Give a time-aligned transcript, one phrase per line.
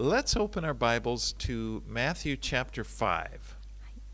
[0.00, 3.40] Let's open our Bibles to Matthew chapter 5.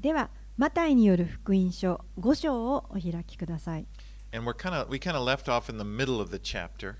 [0.00, 3.84] では、マタイによる福音書5章をお開きください。
[4.32, 6.94] And we're kind of we kind of left off in the middle of the chapter.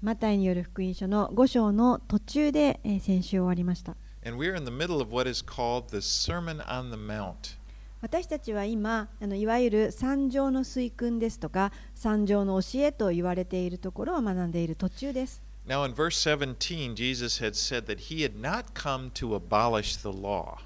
[0.00, 3.94] マタイによる福音書の5章の途中で、えー先週終わりました。
[4.24, 7.58] And we're in the middle of what is called the Sermon on the Mount.
[8.00, 15.45] 私たちは今あのいわゆる三条の水訓ですとか三条の教えと言われているところを学んでいる途中です。
[15.67, 20.59] Now in verse 17, Jesus had said that he had not come to abolish the law,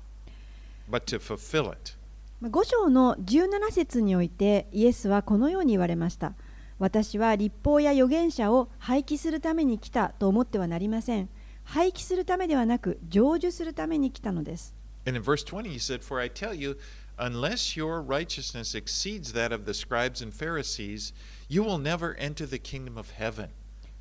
[0.90, 1.96] but to fulfill it.
[2.42, 6.34] まあ5章の17節においてイエスはこのように言われました。
[6.80, 11.30] 私は立法や預言者を廃棄するために来たと思ってはなりません。
[11.64, 14.74] 廃棄するためではなく成就するために来たのです。
[15.06, 16.78] And in verse 20, he said, For I tell you,
[17.18, 21.14] unless your righteousness exceeds that of the scribes and Pharisees,
[21.48, 23.50] you will never enter the kingdom of heaven.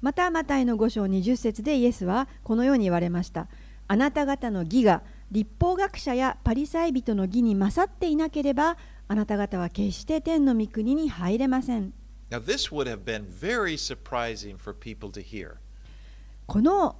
[0.01, 3.47] またまたイの5章20節でイエスはこのように言われました。
[3.87, 11.91] あなた方の義が立法学者やパリサイ人の義に勝っていなければあなた方は決して天の御国に入れません。
[16.45, 16.95] この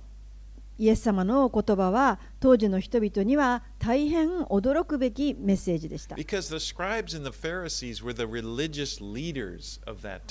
[0.80, 6.16] イエス様の言葉は当時の人々には大変驚くべきメッセージでした。
[6.16, 6.24] The
[7.32, 10.22] Pharisees were the religious leaders of that.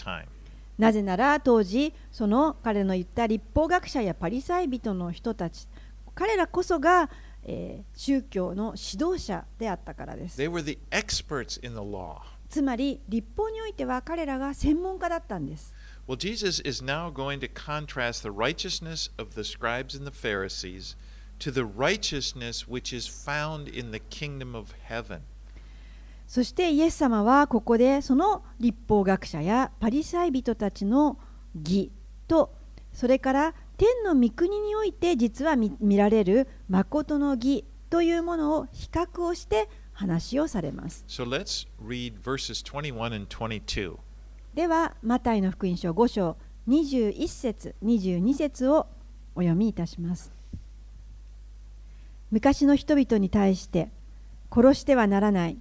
[0.78, 5.66] なぜなら当時その彼の言った立法学者やパリサイ人の人たち
[6.14, 7.10] 彼らこそが、
[7.44, 10.40] えー宗教の指導者であったからです。
[10.40, 12.18] They were the experts in the law.
[12.48, 15.74] つまり立法においては彼らが専門家だったんです。
[16.08, 20.96] Well, Jesus is now going to contrast the righteousness of the scribes and the Pharisees
[21.38, 25.20] to the righteousness which is found in the kingdom of heaven.
[26.28, 31.18] そしてイエス様はここでその立法学者やパリサイ人たちの
[31.58, 31.90] 義
[32.28, 32.50] と
[32.92, 41.04] それから天の御国において実は見見られる誠の義というものを比較をして話をされます。
[41.08, 43.96] So let's read verses 21 and 22.
[44.54, 46.36] ではマタイの福音書5章
[46.68, 48.86] 21節22節を
[49.34, 50.32] お読みいたします
[52.32, 53.88] 昔の人々に対して
[54.50, 55.56] 殺してはならない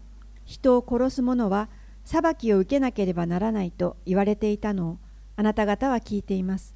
[0.48, 1.70] 人を殺す者は
[2.06, 4.98] 裁きを受けなければならないと言われていたのを
[5.36, 6.74] あなた方は聞いています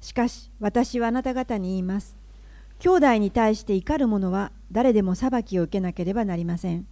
[0.00, 2.16] しかし私はあなた方に言います
[2.80, 6.86] 兄弟に対して怒る者は誰でも裁きを受けなければなりません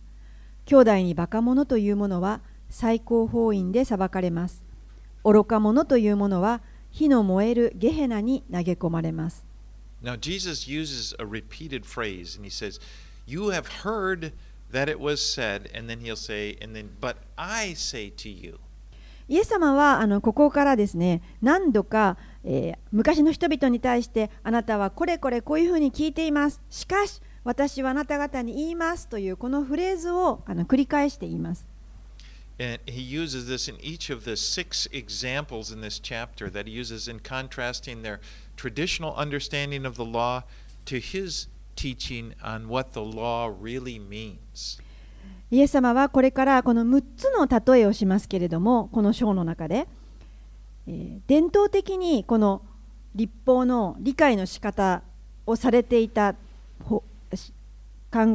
[0.64, 2.40] 兄弟にバカ者という者は
[2.70, 4.62] 最高法院で裁かれます。
[5.24, 9.44] 愚か者という者は火の燃えるゲヘナに投げ込まれます。
[10.02, 12.80] Now, Jesus uses a repeated phrase and he says,
[13.26, 14.32] You have heard
[14.72, 18.58] that it was said, and then he'll say, and then, but I say to you.
[19.28, 26.60] イエス様はあのここからですね何度か、えー昔の人々に対してあなたはこれこれこういうふうに聞いています。
[26.70, 31.64] しかし私はあなた方に言いますというこのフレーズをあの繰り返して言います。
[32.60, 37.10] And he uses this in each of the six examples in this chapter that he uses
[37.10, 38.20] in contrasting their
[38.56, 40.42] traditional understanding of the law
[40.84, 44.80] to his teaching on what the law really means.
[45.50, 49.86] イエス様はこれからこの6つの例えをしますけれどもこの章の中で、
[50.88, 52.62] えー伝統的にこの
[53.14, 55.02] 立法の理解の仕方
[55.46, 56.34] をされていた
[56.88, 57.02] 考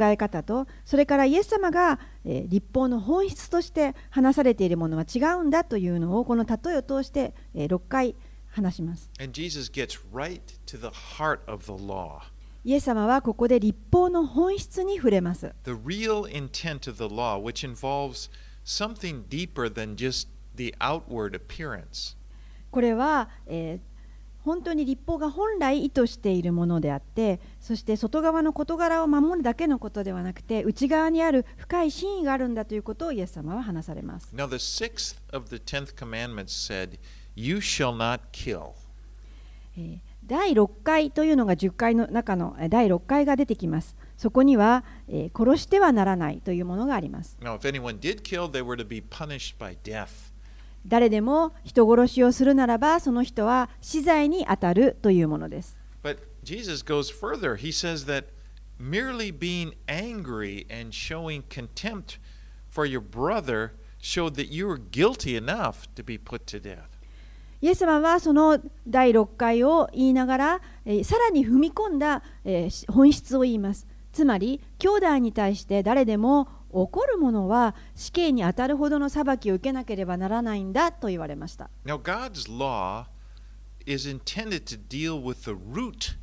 [0.03, 8.13] え方とそれからイエス様が、えー立法の本質として話されているものは違うんだというのをこの例えを通して、えー6回
[8.51, 9.09] 話します。
[9.19, 12.21] And Jesus gets right to the heart of the law.
[12.67, 15.53] イエス様はここで立法の本質に触れます。
[15.63, 18.29] The real intent of the law, which involves
[18.65, 22.17] something deeper than just the outward appearance.
[22.69, 23.97] これは、えー
[24.43, 34.29] 本当に立法が本来意図しているものであってそして外側の事柄を守るだけのことではなくて内側にある深い真意があるんだということをイエス様は話されます。
[34.33, 36.97] Now, the sixth of the tenth commandments said,
[37.35, 38.71] You shall not kill.
[39.77, 43.95] えー第6回というのが10回の中のえー第6回が出てきます。
[44.17, 47.37] そこには、えー殺してはならないというものがあります。
[47.41, 48.49] Now, kill.
[50.85, 55.75] 誰でも人殺しをするならばその人は死罪に当たるというものです。
[56.03, 57.55] But Jesus goes further.
[57.55, 58.25] He says that
[58.79, 62.19] merely being angry and showing contempt
[62.69, 63.71] for your brother
[64.01, 66.96] showed that you were guilty enough to be put to death.
[67.61, 73.87] イエス様はその第6回を言いながら、えーさらに踏み込んだ、えーし本質を言います。
[74.13, 81.69] つまり、兄弟に対して誰でも怒る者は死刑に当たるほどの裁きを受けなければならないんだと言われました。
[81.85, 83.05] Now, God's law
[83.85, 86.15] is intended to deal with the root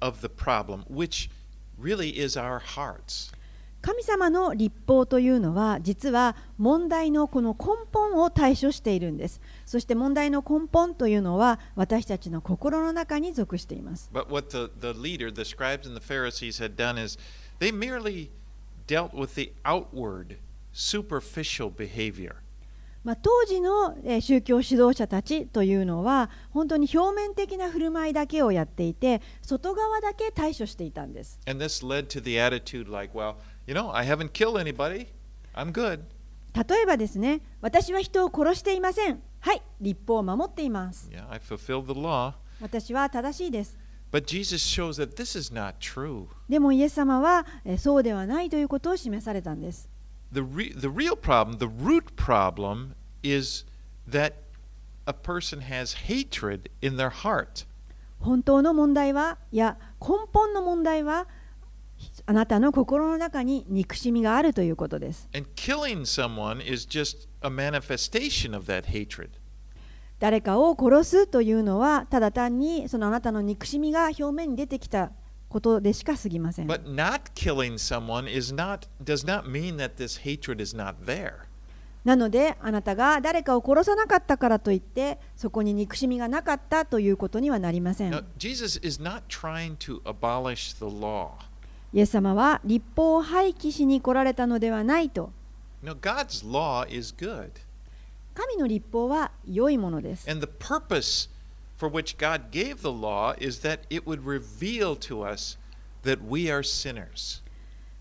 [0.00, 1.30] of the problem, which
[1.80, 3.32] really is our hearts.
[3.84, 14.10] 神様の立法というのは実は問題のこの根本を対処しているんですそして問題の根本というのは私たちの心の中に属しています。
[23.04, 31.38] まあ当時の宗教指導者たちというのは本当に表面的な振る舞いだけをやっていて外側だけ対処していたんです。
[36.54, 39.20] 例えばですね、私は人を殺していません。
[39.44, 42.32] はい立法を守っています Yeah, I fulfilled the law.
[42.62, 43.76] 私は正しいです
[44.10, 46.28] But Jesus shows that this is not true.
[46.48, 49.86] でもイエス様はえーそうではないということを示されたんです
[50.32, 53.64] The, re- the real problem, the root problem, is
[54.10, 54.32] that
[55.06, 57.66] a person has hatred in their heart.
[58.20, 61.26] 本当の問題はいや根本の問題は
[62.26, 65.28] あなたの心の中に憎しみがあるということです。
[70.20, 75.10] 誰かを殺すというのは、ただ単にそのあなたの憎しみが表面に出てきた
[75.48, 76.66] ことでしかすぎません。
[76.66, 81.44] But not killing someone is not, does not mean that this hatred is not there.
[82.04, 88.12] なので、あなたが誰かを殺さなかったからといって、そこに憎しみがなかったということにはなりません。
[88.12, 91.30] Now, Jesus is not trying to abolish the law.
[91.94, 95.30] イエス様は立法を廃棄しに来られたのではないと。
[98.34, 100.28] 神の立法は良いものです。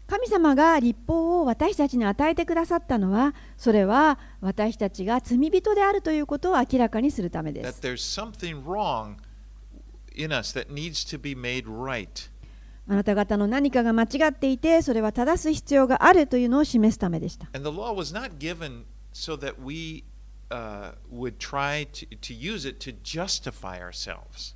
[0.08, 7.80] 神様が立法を私たちに与えてくださったのは、それは私たちが罪人であるということを明らかにするためです。
[12.88, 18.84] あなた方の何かが間違っていてそれは正す必要があるというのを示すためでした And the law was not given
[19.14, 20.04] so that we
[20.50, 24.56] uh, would try to, to use it to justify ourselves.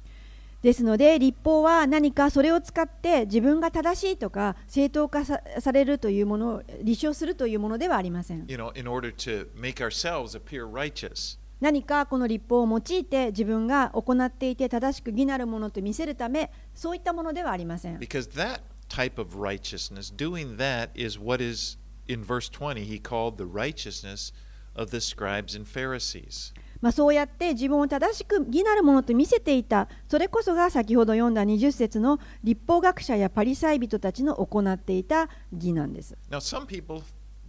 [0.64, 11.38] ですので立法は何かそれを使って自分が正しいとか正当化さされるというものを立証するというものではありません You know, in order to make ourselves appear righteous.
[11.60, 21.78] 何かこの立法を用いて自分が行っていて正しく義なるものと見せるためそういったものではありません Because that type of righteousness, doing that is what is
[22.08, 24.32] in verse 20, he called the righteousness
[24.76, 26.54] of the scribes and Pharisees.
[26.80, 37.02] まあ、そうやって自分を正しく義なるものと見せていたそれこそが先ほど読んだ20節の立法学者やパリサイ人たちの行っていた義なんです Now, some people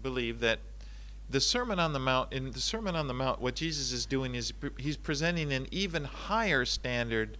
[0.02, 0.60] believe that
[1.30, 4.34] the Sermon on the Mount, in the Sermon on the Mount, what Jesus is doing
[4.34, 7.36] is he's presenting an even higher standard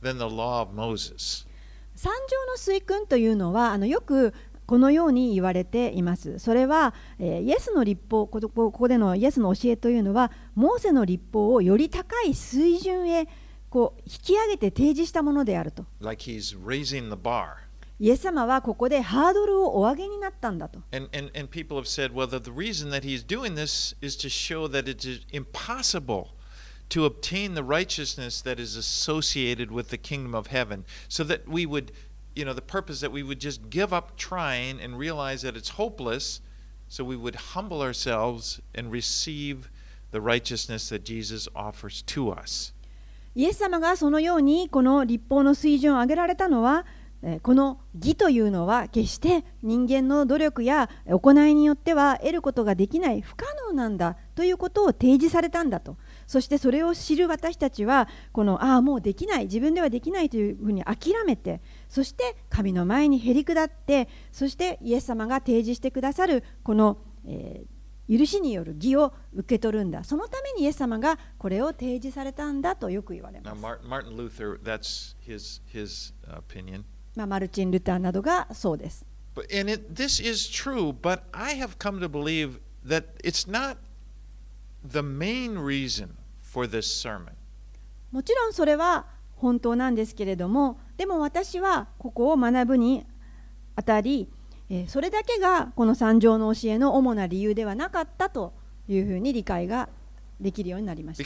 [0.00, 1.44] than the law of Moses.
[1.94, 4.32] 三条の水訓というのはあのよく
[4.66, 6.38] このように言われています。
[6.38, 13.28] それは、えーイエスの立法ここここでのイエスの教えというのはモーセの立法をより高い水準へ
[13.68, 15.84] こう引き上げて提示したものであると。
[16.00, 17.56] Like he's raising the bar.
[17.99, 20.81] イエス様はここでハードルをお上げになったんだと。
[20.91, 24.15] And, and, and people have said, well, the, the reason that he's doing this is
[24.17, 26.29] to show that it is impossible
[26.89, 30.85] to obtain the righteousness that is associated with the kingdom of heaven.
[31.09, 31.91] So that we would,
[32.35, 35.69] you know, the purpose that we would just give up trying and realize that it's
[35.69, 36.39] hopeless.
[36.89, 39.69] So we would humble ourselves and receive
[40.11, 42.73] the righteousness that Jesus offers to us.
[43.35, 46.97] イエス様がそのようにこの立法の水準を上げられたのはえー
[47.42, 55.96] この義というのは決して人間の努力や行いによっては得ることができない不可能なんだということを提示されたんだと。
[56.26, 61.60] そしてそれを知る私たちはこのああもうできない自分ではできないというふうに諦めて
[61.90, 67.72] そして神の前にへり下ってそしてイエス様が提示してくださるこの、えー
[68.10, 70.04] 許しによる義を受け取るんだ。
[70.04, 76.82] そのためにイエス様がこれを提示されたんだとよく言われま Now, す、Martin, Martin Luther, that's his, his opinion.
[77.16, 79.04] ま、マルチン・ルターなどがそうです。
[88.10, 93.04] もちろんそれは本当なんですけれどもでも私はここを学ぶに
[93.74, 94.28] あたり
[94.88, 98.52] それだけがこの三条の教えの主な理由ではなかったと
[98.88, 99.88] いうふうに理解が
[100.40, 101.24] できるようになりました。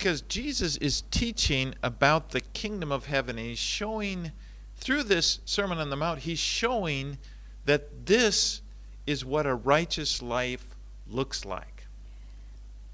[4.78, 7.18] Through this Sermon on the Mount, he's showing
[7.64, 8.62] that this
[9.06, 10.64] is what a righteous life
[11.10, 11.76] looks like.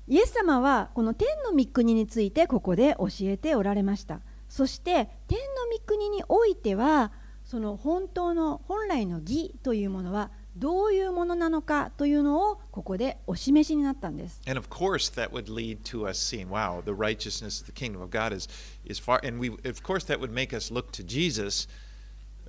[0.08, 4.18] イエス様はこの天の御国についてここで教えておられました
[4.50, 5.46] そして天の
[5.78, 7.12] 御国においては
[7.46, 14.40] その本当の本来の義というものはどういうものなのかというのをここでお示しになったんです。
[14.46, 18.10] And of course, that would lead to us seeing, wow, the righteousness of the kingdom of
[18.10, 18.48] God is,
[18.84, 19.20] is far.
[19.26, 21.66] And we, of course, that would make us look to Jesus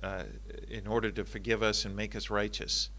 [0.02, 0.24] uh,
[0.70, 2.90] in order to forgive us and make us righteous.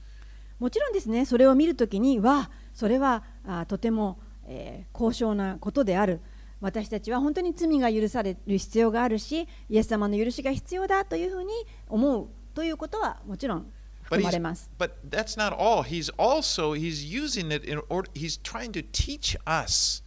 [0.59, 6.21] もちろんですねそれを見るときにわあそれはあとても、えー高尚なことである
[6.61, 11.49] 私たちは本当に罪が許される必要があるしイエス様の許しが必要だというふうに
[11.89, 13.67] 思うということはもちろん
[14.05, 14.69] 含まれます。
[14.79, 15.83] but that's not all.
[15.83, 18.09] He's also he's using it in order.
[18.13, 20.01] He's trying to teach us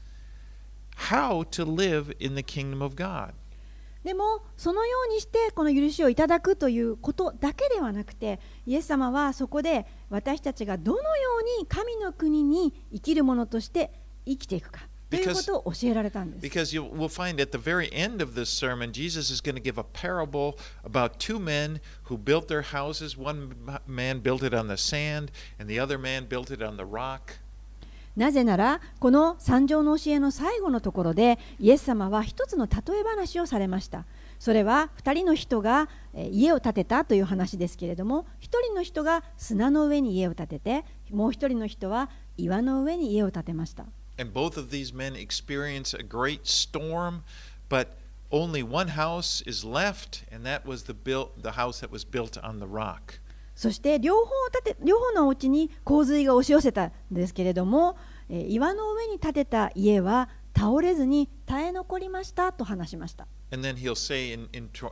[1.10, 3.32] how to live in the kingdom of God.
[4.04, 13.90] でもそのようにしてこの許しをいただくということだけではなくてイエス様はそこで私たちがどのように神の国に生きる者として
[14.24, 16.46] 生きていくかということを教えられたんです。
[16.46, 19.80] Because you will find at the very end of this sermon, Jesus is going to give
[19.80, 23.18] a parable about two men who built their houses.
[23.18, 23.54] One
[23.86, 27.38] man built it on the sand, and the other man built it on the rock.
[28.18, 34.04] なぜならこの三条の教えの最後のところでイエス様は一つの例え話をされました
[34.40, 43.84] それは2人の人がえー家を建てたという話ですけれども1人の人が砂の上に家を建ててもう1人の人は岩の上に家を建てました
[44.17, 47.23] And both of these men experience a great storm,
[47.67, 47.97] but
[48.31, 52.37] only one house is left, and that was the, built, the house that was built
[52.43, 53.19] on the rock.
[53.55, 54.31] そして両方
[54.63, 57.97] 建て両方のお家に洪水が押し寄せたんですけれども、
[58.29, 64.91] えー岩の上に建てた家は倒れずに耐え残りましたと話しました And then he'll say in, in, tw-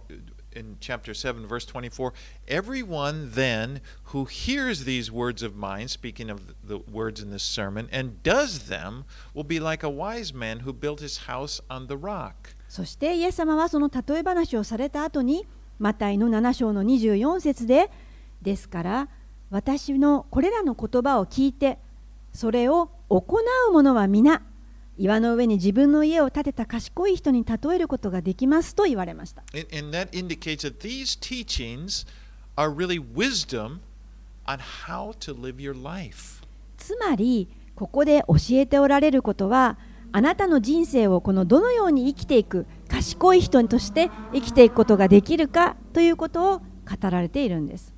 [0.57, 2.13] in chapter 7, verse 24
[2.49, 7.89] Everyone then who hears these words of mine, speaking of the words in this sermon,
[7.93, 11.97] and does them will be like a wise man who built his house on the
[11.97, 12.55] rock.
[12.69, 15.47] そしてイエス様はその例え話をされた後に
[15.79, 17.91] マタイの7章の24節で
[18.43, 19.09] ですから
[19.51, 21.79] 私のこれらの言葉を聞いて
[22.35, 24.43] それを行う者は皆
[24.99, 29.43] 岩の上に自分の家を建てた賢い人に例えることができますと言われました。
[29.77, 29.97] And,
[36.79, 39.77] つまり、ここで教えておられることは、
[40.13, 47.93] あなたの人生をこのどのように生きていく、賢い人として生きていくことができるかということを語られているんです。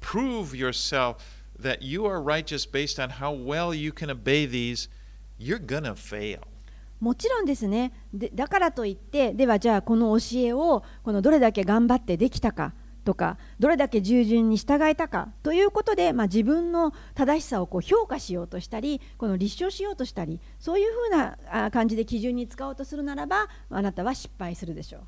[0.00, 1.16] Prove yourself
[1.58, 4.88] that you are righteous based on how well you can obey these,
[5.38, 6.40] you're to fail.
[7.00, 12.72] もちろんですねでだからといってではじゃあこの教えをこのどれだけ頑張ってできたか
[13.04, 25.00] とかどれだけ従順に従えたかということで、まあ、自分の正しさをこう評価しようとしたりこの立証しようとしたりそういうふうなあ感じで基準に使おうとするならばあなたは失敗するでしょう。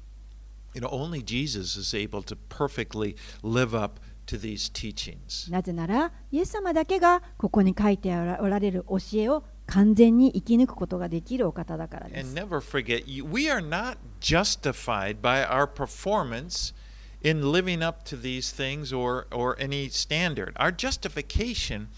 [0.75, 5.50] You know, only Jesus is able to perfectly live up to these teachings.
[5.50, 12.35] なぜならイエス様だけがここに書いておられる教えを完全に生き抜くことができるお方だからで And す。
[12.35, 16.75] never forget, we are not justified by our performance
[17.23, 20.52] in living up to these things or, or any standard.
[20.56, 21.88] Our justification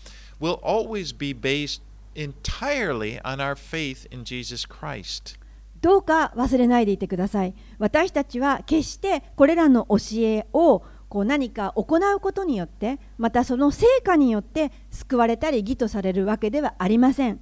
[0.40, 1.80] will always be based
[2.14, 5.38] entirely on our faith in Jesus Christ.
[5.80, 7.54] どうか忘れないでいてください。
[7.78, 17.40] 私たちは決してこれらの教えをこう何か行うことによってまたその成果によって救われたり義とされるわけではありません。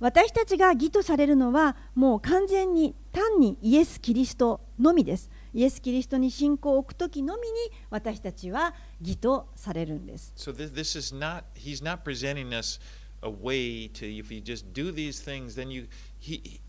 [0.00, 5.30] 私たちが義とされるのはもう完全に単にイエス・キリストのみです。
[5.54, 7.54] イエス・キリストに信仰を置くときのみに
[7.88, 10.32] 私たちは義とされるんです。
[10.36, 12.80] So this, this is not, he's not presenting us
[13.22, 15.86] a way to, if you just do these things, then you,
[16.20, 16.60] he, he-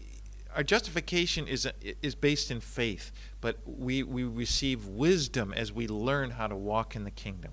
[0.56, 1.68] our justification is,
[2.02, 6.96] is based in faith, but we, we receive wisdom as we learn how to walk
[6.96, 7.52] in the kingdom.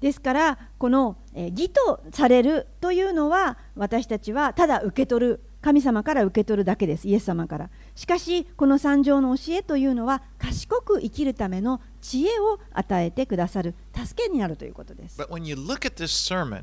[0.00, 16.62] ですからこの、えー義とされるというのは私たちはただ受け取る神様から受け取るだけですイエス様からしかしこの三条の教えというのは賢く生きるための知恵を与えてくださる助けになるということです But when you look at this sermon,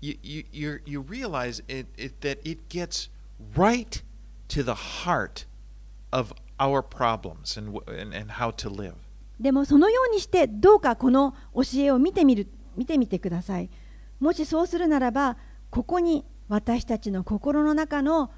[0.00, 3.10] you, you, you, you realize it, it, that it gets
[3.54, 4.02] right
[4.48, 5.46] to the heart
[6.12, 8.94] of our problems and, and, and how to live.
[9.40, 13.68] でもそのようにしてどうかこの教えを見てみる見てみてください
[14.18, 15.36] もしそうするならば
[15.70, 18.30] ここに私たちの心の中の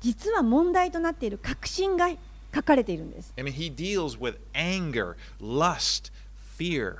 [0.00, 2.10] 実は問題となっている確信が
[2.54, 6.12] 書かれているんです I mean, he deals with anger, lust,
[6.58, 6.96] fear.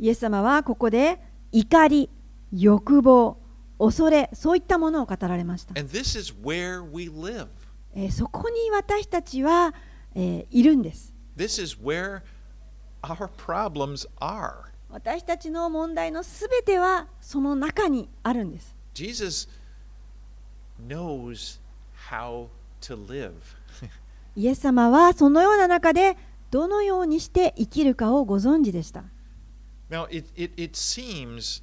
[0.00, 1.18] イエス様はここで
[1.52, 2.08] 怒り、
[2.54, 3.36] 欲望、
[3.78, 5.74] 恐れそういったものを語られました.
[7.94, 9.74] えーそこに私たちは、
[10.14, 12.22] えーいるんです This is where
[13.02, 14.66] our problems are.
[14.90, 19.48] 私たちの問題のすべてはその中にあるんです Jesus
[20.88, 21.58] knows
[22.10, 22.48] how
[22.82, 23.32] to live.
[24.36, 26.16] イエス様はそのような中で
[26.50, 29.04] どのようにして生きるかをご存知でした
[29.90, 31.62] Now, it, it, it seems,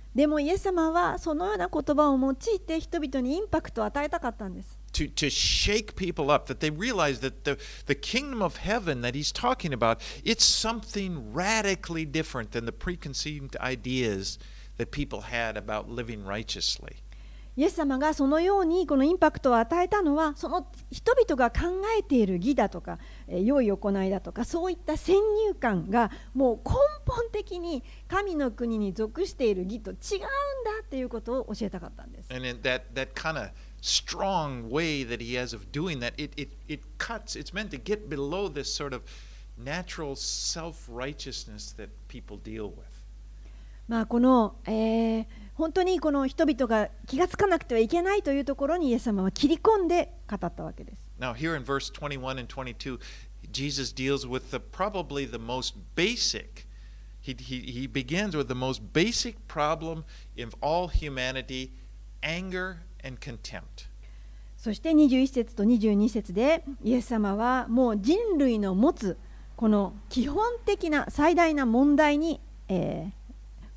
[0.13, 9.01] でもイエス様はそのような言葉を用いて人々にインパクトを与えたかったんです to, to shake people up, that they realize that the, the kingdom of heaven
[9.01, 14.37] that he's talking about, it's something radically different than the preconceived ideas
[14.77, 16.97] that people had about living righteously.
[17.61, 26.73] イエス様がそのようにこのインパクトを与えたのはその人々が考えている義だとか、えー良い行いだとかそういった先入観がもう根
[27.05, 30.27] 本的に神の国に属している義と違うんだ
[30.81, 32.33] っていうことを教えたかったんです。
[32.33, 36.49] And in that, that kind of strong way that he has of doing that, it, it,
[36.67, 39.03] it cuts, it's meant to get below this sort of
[39.63, 42.89] natural self righteousness that people deal with.
[43.87, 45.25] まあこの、えー
[45.61, 50.97] 本当にこの人々が気がつかなくてはいけないというところにイエス様は切り込んで語ったわけです。
[51.19, 52.99] Now, here in verse 21 and 22,
[53.51, 56.65] Jesus deals with the probably the most basic.
[57.21, 60.03] He, he, he begins with the most basic problem
[60.39, 61.69] of all humanity
[62.23, 63.85] anger and contempt.
[64.57, 69.15] そして21節と22節でイエス様はもう人類の持つ
[69.55, 73.21] この基本的な最大な問題に、えー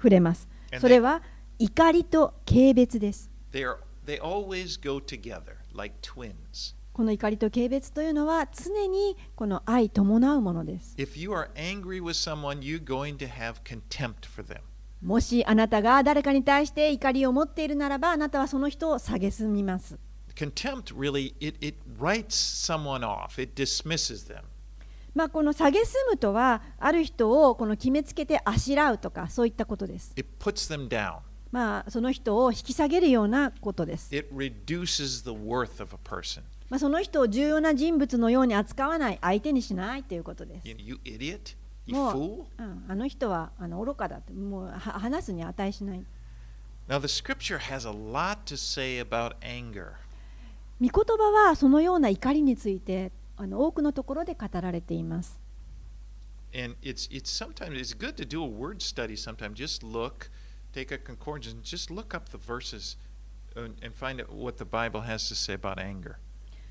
[0.04, 0.46] 触れます。
[0.80, 1.22] それは
[1.58, 3.30] 怒りと軽蔑です。
[3.52, 6.74] They, are, they always go together like twins.
[6.92, 10.94] この怒りと軽蔑というのは常にこの愛伴うものです。
[10.96, 14.60] If you are angry with someone, you're going to have contempt for them.
[15.02, 19.96] もしあなたが誰かに対して怒りを持っているならばあなたはその人を蔑みます。
[20.34, 24.42] Contempt really, it, it writes someone off, it dismisses them.
[25.14, 25.72] まあ、この蔑
[26.10, 30.12] むとはある人をこの決めつけてあしらうとかそういったことです。
[30.16, 31.18] It puts them down.
[31.54, 34.12] まあ、その人を引き下げるようなことです。
[34.12, 36.42] It reduces the worth of a person.
[36.68, 40.68] まあ、その人を重要な人物のように扱わない、相手にしないということです。
[40.68, 41.54] You, idiot?
[41.86, 42.44] You fool?
[42.58, 46.02] うん、あの人はあの愚かだもうは話すに値しない。
[46.88, 49.92] Now, the scripture has a lot to say about anger.
[50.80, 55.38] 御言葉はそのような怒りについてあの多くのところで語られています。
[56.52, 59.54] And it's, it's sometimes it's good to do a word study sometimes.
[59.54, 60.30] Just look,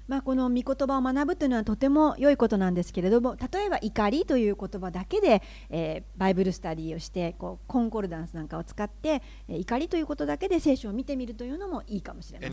[0.08, 12.52] まあこの御言葉を学ぶというのはとても良いことなんですけれども例えば怒りという言葉だけで、えー、バイブルスタディをしてこうコンコルダンスなんかを使って、えー、怒りということだけで聖書を見てみるというのもいいかもしれません。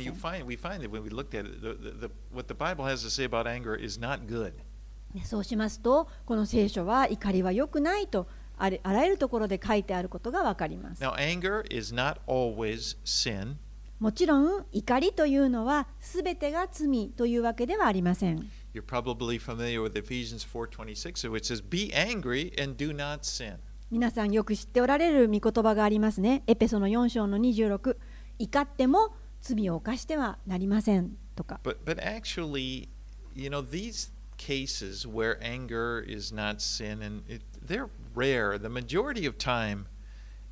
[5.24, 8.28] そうしますとこの聖書は怒りは良くないと。
[8.60, 11.02] あれあらゆるところで書いてあることがわかります。
[11.02, 13.56] Now, anger is not always sin.
[13.98, 18.50] もちろん怒りというのは全てが罪というわけではありません。
[18.74, 23.56] You're probably familiar with Ephesians 4:26, which says, "Be angry and do not sin."
[23.90, 26.42] 皆さんよく知っておられる御言葉がありますね。
[26.46, 27.96] エペソの4章の26
[28.38, 31.60] 怒っても罪を犯してはなりませんとか。
[31.64, 32.88] But but actually,
[33.34, 38.58] you know, these cases where anger is not sin and it, they're rare.
[38.58, 39.86] The majority of time,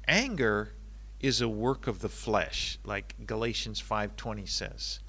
[0.07, 0.71] anger
[1.21, 5.01] is a work of the flesh, like Galatians 5:20 says.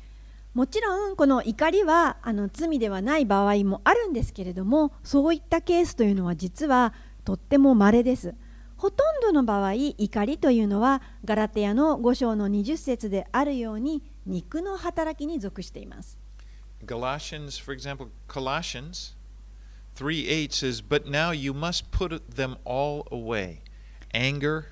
[0.56, 6.92] もちろんこの怒りはあの罪ではない場合もあるんですけれどもそういったケースというのは実は
[7.24, 8.34] とってもまれです
[8.76, 16.18] ほとんどの場合怒りというのはガラテヤの5章の20節であるように肉の働きに属しています
[16.84, 19.19] ガラシアンス for example コラシアンス
[20.00, 23.58] 3:8 says, "But now you must put them all away:
[24.14, 24.68] anger,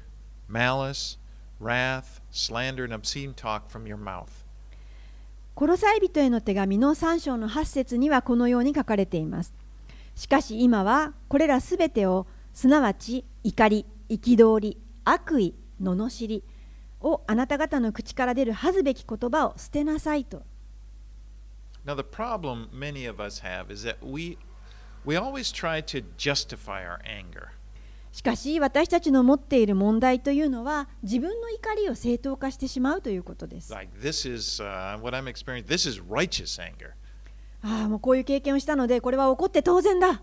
[0.47, 1.17] malice,
[1.59, 4.29] wrath, slander, and obscene talk from your mouth."
[5.53, 9.51] コロサイ人への手紙の3章の8節にはこのように書かれています。
[10.15, 16.43] しかし今はこれらすべてをすなわち怒り、憤り、悪意、罵り
[17.01, 20.41] をあなた方の口から出る恥ずべき言葉を捨てなさいと
[21.85, 24.37] Now, the problem many of us have is that we,
[25.06, 27.48] we always try to justify our anger.
[28.12, 33.72] しかし私たちの持っている問題というのは自分の怒りを正当化してしまうということです。
[33.72, 35.64] Like, this is uh, what I'm experiencing.
[35.66, 36.90] This is righteous anger.
[37.62, 40.20] ああもうこういう経験をしたのでこれは怒って当然だ。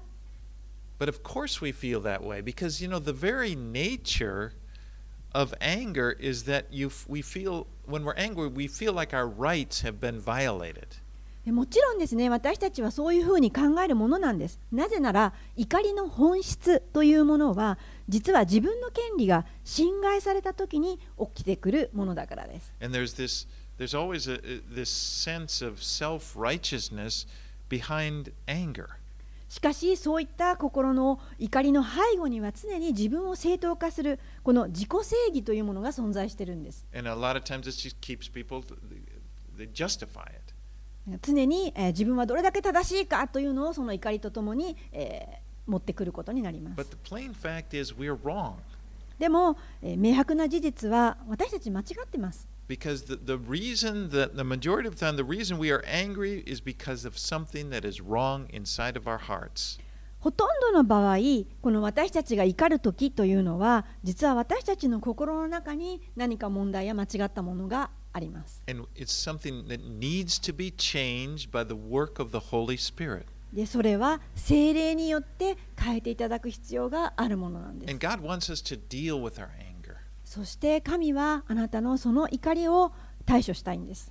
[0.99, 4.52] But of course, we feel that way because, you know, the very nature
[5.34, 9.25] of anger is that you, f- we feel, when we're angry, we feel like our
[9.25, 10.97] rights have been violated.
[11.44, 14.59] でもちろんですね私たちはそういうふうに考えるものなんです。
[14.72, 17.78] なぜなら怒りの本質というものは
[18.09, 22.72] 実は自分の権利が侵害された時に起きてくるものだからです。
[22.83, 23.46] And there's this,
[23.78, 27.26] there's always a, a- this sense of self righteousness
[27.68, 28.87] behind anger.
[29.50, 36.85] しかしそういった心の怒りの背後には常に自分を正当化するこの自己正義というものが存在しているんです。
[36.96, 38.62] And a lot of times it just keeps people,
[39.59, 40.54] they justify it.
[41.23, 46.77] 常に、えー自分はどれだけ正しいかというのをその怒りとともに、えー持ってくることになります
[49.19, 56.43] でも、えー明白な事実は私たち間違ってます because the, the reason that the majority of the time the reason we are angry
[56.47, 59.79] is because of something that is wrong inside of our hearts.
[60.21, 61.19] ほとんどの場合
[61.61, 68.62] この私たちが怒る時というのは実は私たちの心の中に何か問題や間違ったものがあります。
[73.53, 77.90] でそれは精霊によって変えていただく必要があるものなんです。
[80.24, 82.90] そして神はあなたのその怒りを
[83.27, 84.11] 対処したいんです。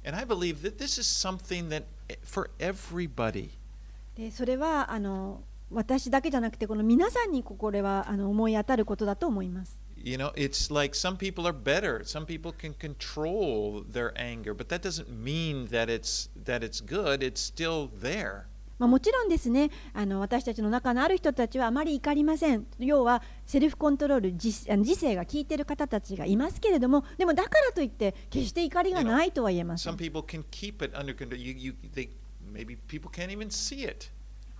[4.17, 9.82] でそれはあの私だけじゃなくて、この皆さんにこれはあの思い当たることだと思います。
[10.03, 12.03] You know, it's like some people are better.
[12.03, 17.23] Some people can control their anger, but that doesn't mean that it's that it's good.
[17.23, 18.45] It's still there.
[18.79, 31.37] まあ、もちろんですねあの私たちの中のある人たちはあまり怒りません要はセルフコントロール自自制が効いている方たちがいますけれどもでもだからといって決して怒りがないとは言えませ Some ん people can keep it under control.
[31.37, 32.09] You, you, they,
[32.51, 34.09] maybe people can't even see it.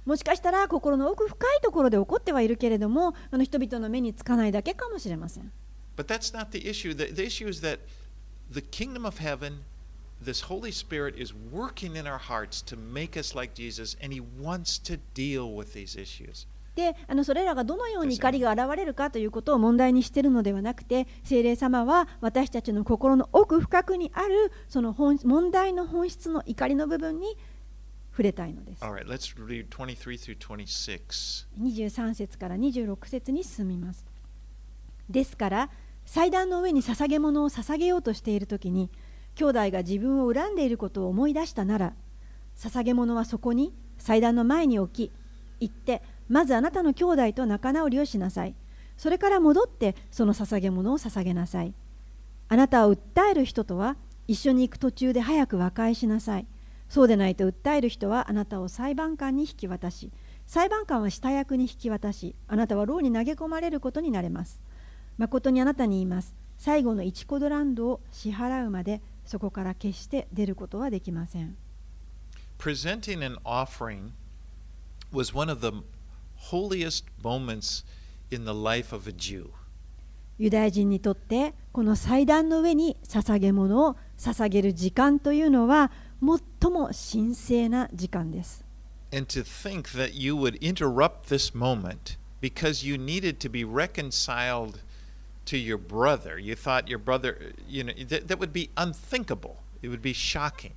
[0.05, 5.51] もしかしたら心の奥深いところで起こってはいるけれどもあの人々の目につかないだけかもしれません。
[16.75, 27.37] で、あのそれらがどのように怒りが現れるかということを問題にしているのではなくて、聖霊様は私たちの心の奥深くにあるその本問題の本質の怒りの部分に
[28.13, 28.83] 触れたいのです。
[28.85, 31.47] All right, let's read 23 through 26.
[31.59, 34.05] 23節から26節に進みます。
[35.09, 35.69] ですから
[36.05, 38.89] 祭壇の上に捧げ物を捧げようとしている時に
[39.35, 41.93] 兄弟が自分を恨んでいることを思い出したなら
[42.57, 45.11] 捧げ物はそこに祭壇の前に置き
[45.59, 48.53] 行ってまずあなたの兄弟と仲直りをしなさい。
[48.97, 51.73] それから戻ってその捧げ物を捧げなさい。
[52.47, 53.95] あなたを訴える人とは
[54.27, 56.45] 一緒に行く途中で早く和解しなさい
[56.93, 60.11] そうでないと訴える人はあなたを裁判官に引き渡し
[60.45, 64.59] 裁判官は下役に引き渡しあなたは牢に投げ込まれることになれます。
[65.17, 66.31] 誠にあなたに言います。
[66.59, 71.55] 最後の1コドランドを支払うまでそこから決して出ることはできません。
[72.59, 74.11] Presenting an offering
[75.11, 75.75] was one of the
[76.51, 77.83] holiest moments
[78.29, 79.47] in the life of a Jew.
[80.37, 85.91] ユダヤ人にとってこの祭壇の上に捧げ物を捧げる時間というのは
[86.61, 88.63] 最も神聖な時間です
[89.13, 94.79] And to think that you would interrupt this moment because you needed to be reconciled
[95.45, 96.39] to your brother.
[96.39, 99.57] You thought your brother, you know, that, that would be unthinkable.
[99.81, 100.71] It would be shocking.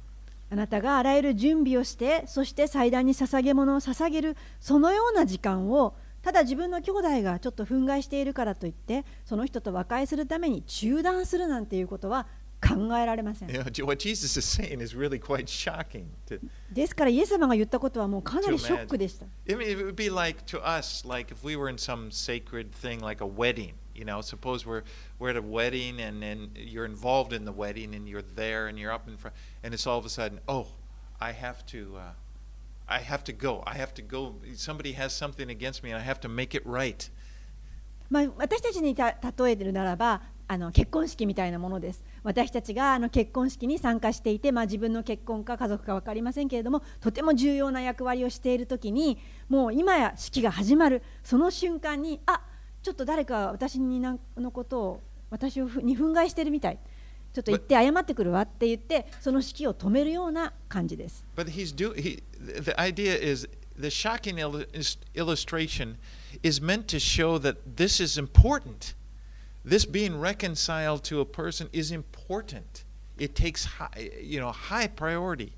[0.48, 12.26] あなたがあらゆる準備をしてそして祭壇に捧げ物を捧げるそのような時間をただ自分の兄弟がちょっと憤慨しているからといってその人と和解するために中断するなんていうことは
[12.60, 13.54] 考えられませんで
[16.86, 22.72] すからイエス様が言ったことはもうかなりショックでした I mean, it would be like to us, like if we were in some sacred
[22.72, 23.74] thing, like a wedding.
[23.94, 24.82] You know, suppose we're
[25.18, 28.78] we're at a wedding and then you're involved in the wedding and you're there and
[28.78, 30.66] you're up in front, and it's all of a sudden, oh,
[31.18, 32.00] I have to, uh,
[32.88, 33.62] I have to go.
[33.66, 34.34] I have to go.
[34.54, 37.08] Somebody has something against me, and I have to make it right.
[38.08, 49.16] まあ、私たちにた例えるならばあの結婚式みたいなものです私たちがあの結婚式に参加していて、まあ、自分の結婚か家族か分かりませんけれどもとても重要な役割をしている時に
[49.48, 51.02] もう今や式が始まる。
[51.22, 52.40] その瞬間にあ
[52.82, 56.78] ちょっと誰か私になんのことを私をふに憤慨してるみたい。
[57.32, 61.22] ちょっと行って謝ってくるわって言ってその式を止めるような感じです。
[61.36, 62.24] But he's do he
[62.64, 65.94] the idea is the shocking illu- is- illustration
[66.42, 68.96] is meant to show that this is important.
[69.66, 72.84] This being reconciled to a person is important.
[73.18, 75.50] It takes high, you know, high priority.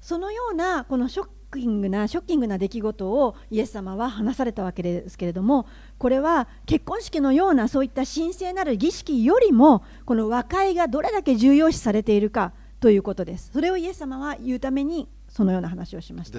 [0.00, 5.66] そのようなこのショッキングなショッキングな出来事をイエス様は話されたわけですけれども
[5.98, 16.32] これは結婚式のようなそういった神聖なる儀式よりもこの和解がどれだけ重要視されているかということですそれをイエス様は言うためにそのような話をしました。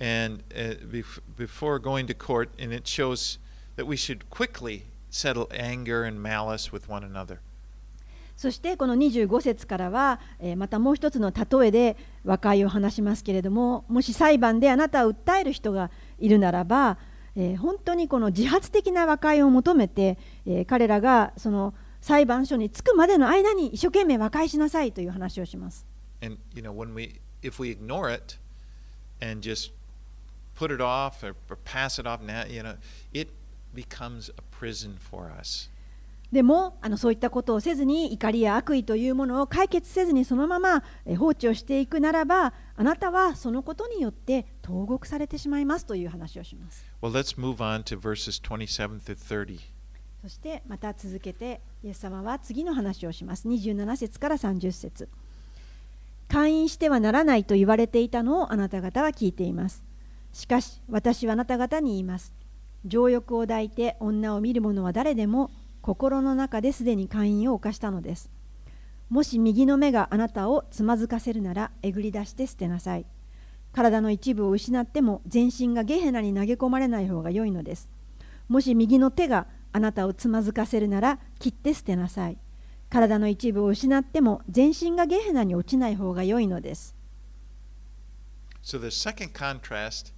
[0.00, 3.38] And uh, bef- before going to court, and it shows
[3.76, 7.38] that we should quickly settle anger and malice with one another.
[8.36, 16.96] そしてこの25節からは、えーまたもう一つの例えで和解を話しますけれどももし裁判であなたを訴える人がいるならば、
[17.36, 25.84] えー本当にこの自発的な和解を求めて、えー彼らがその裁判所に着くまでの間に一生懸命和解しなさいという話をします。
[26.20, 28.38] And you know, when we if we ignore it
[29.20, 29.70] and just
[30.58, 32.76] put it off or, or pass it off now, you know,
[33.12, 33.28] it
[33.74, 35.68] becomes a prison for us.
[36.32, 46.84] でもあのそういったことをせずに怒りや悪意というものを解決せずにそのままえー放置をしていくならばあなたはそのことによって投獄されてしまいますという話をします。
[47.02, 49.60] Well, let's move on to verses 27 through 30.
[50.22, 55.08] そしてまた続けてイエス様は次の話をします27節から30節
[56.28, 59.82] 会員してはならないと言われていたのをあなた方は聞いています
[60.32, 62.32] しかし私はあなた方に言います。
[62.84, 65.50] 情欲を抱いて女を見る者は誰でも
[65.82, 68.28] 心の中ですでに会員を犯したのです。
[69.10, 73.04] もし右の目があなたをつまずかせるならえぐり出して捨てなさい。
[73.72, 77.88] 体の一部を失っても全身がゲヘナに投げ込まれない方が良いのです。
[78.48, 82.36] もし右の手があなたをつまずかせるなら切って捨てなさい。
[82.90, 86.94] 体の一部を失っても全身がゲヘナに落ちない方が良いのです。
[88.62, 90.12] So the second contrast,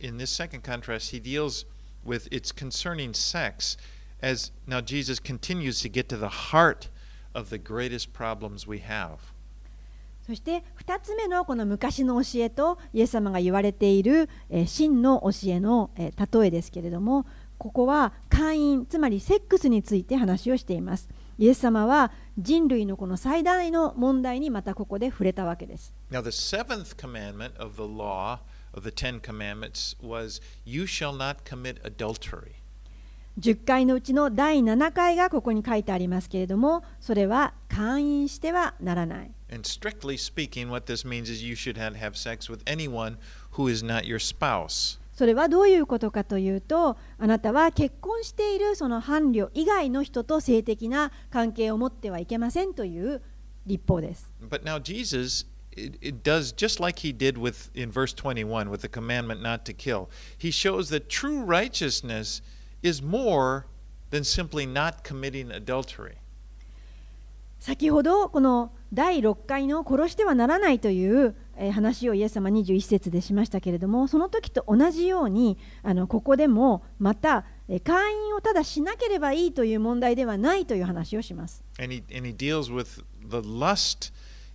[0.00, 1.64] in this second contrast, he deals
[2.04, 3.76] with it's concerning sex,
[4.22, 6.88] as now Jesus continues to get to the heart
[7.34, 9.18] of the greatest problems we have.
[10.26, 17.24] そして2つ目のこの昔の教えとイエス様が言われている、えー真の教えの、えー例えですけれども
[17.56, 21.08] ここは会員つまりセックスについて話をしています
[21.38, 28.38] イエス様は人類のこの最大の問題にまたここで触れたわけです Now, the seventh commandment of the law
[28.74, 31.80] of the Ten Commandments was, You shall not commit
[33.38, 39.30] 10回のうちの第7回がここに書いてありますけれども、それは勧誘してはならない。
[45.14, 53.20] それはどういうことかというと、あなたは結婚しているその伴侶以外の人と性的な関係を持ってはいけませんという
[53.66, 54.30] 立法です。
[55.77, 59.73] it, it does just like he did with in verse 21 with the commandment not to
[59.73, 60.09] kill.
[60.37, 62.41] He shows that true righteousness
[62.81, 63.65] is more
[64.11, 66.15] than simply not committing adultery.
[67.59, 81.63] 先ほどこの第6回の殺してはならないというえー話をイエス様21節でしましたけれどもその時と同じようにあのここでもまたえー会員をただしなければいいという問題ではないという話をします。
[81.79, 84.11] And he, and he deals with the lust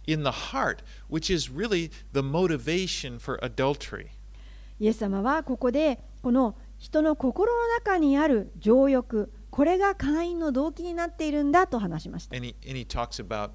[0.08, 4.08] in the heart, which is really the motivation for adultery.
[4.80, 12.36] イエス様はここでこの人の心の中にある情欲これが会員の動機になっているんだと話しました。
[12.36, 13.52] And he, and he talks about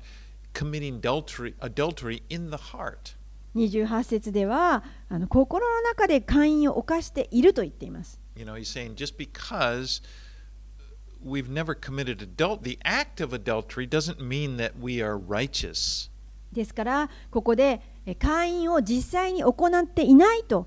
[0.54, 3.16] committing adultery, adultery in the heart.
[3.56, 8.18] 28節ではあの心の中で会員を犯していると言っています。
[8.37, 10.00] You know, he's saying just because
[11.24, 16.08] we've never committed adult, the act of adultery doesn't mean that we are righteous.
[16.52, 17.80] ですからここで
[18.18, 20.66] 会員を実際に行っていないと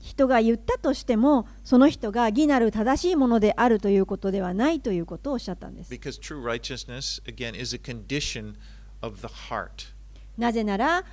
[0.00, 5.90] 人が言ったとしてもその人が義なる正しいものであるということではないということおっしゃったんです。
[10.38, 11.04] なぜなら、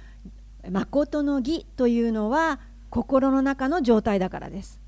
[0.70, 0.88] ま
[1.24, 4.80] の義というのは心の中の状態だからです。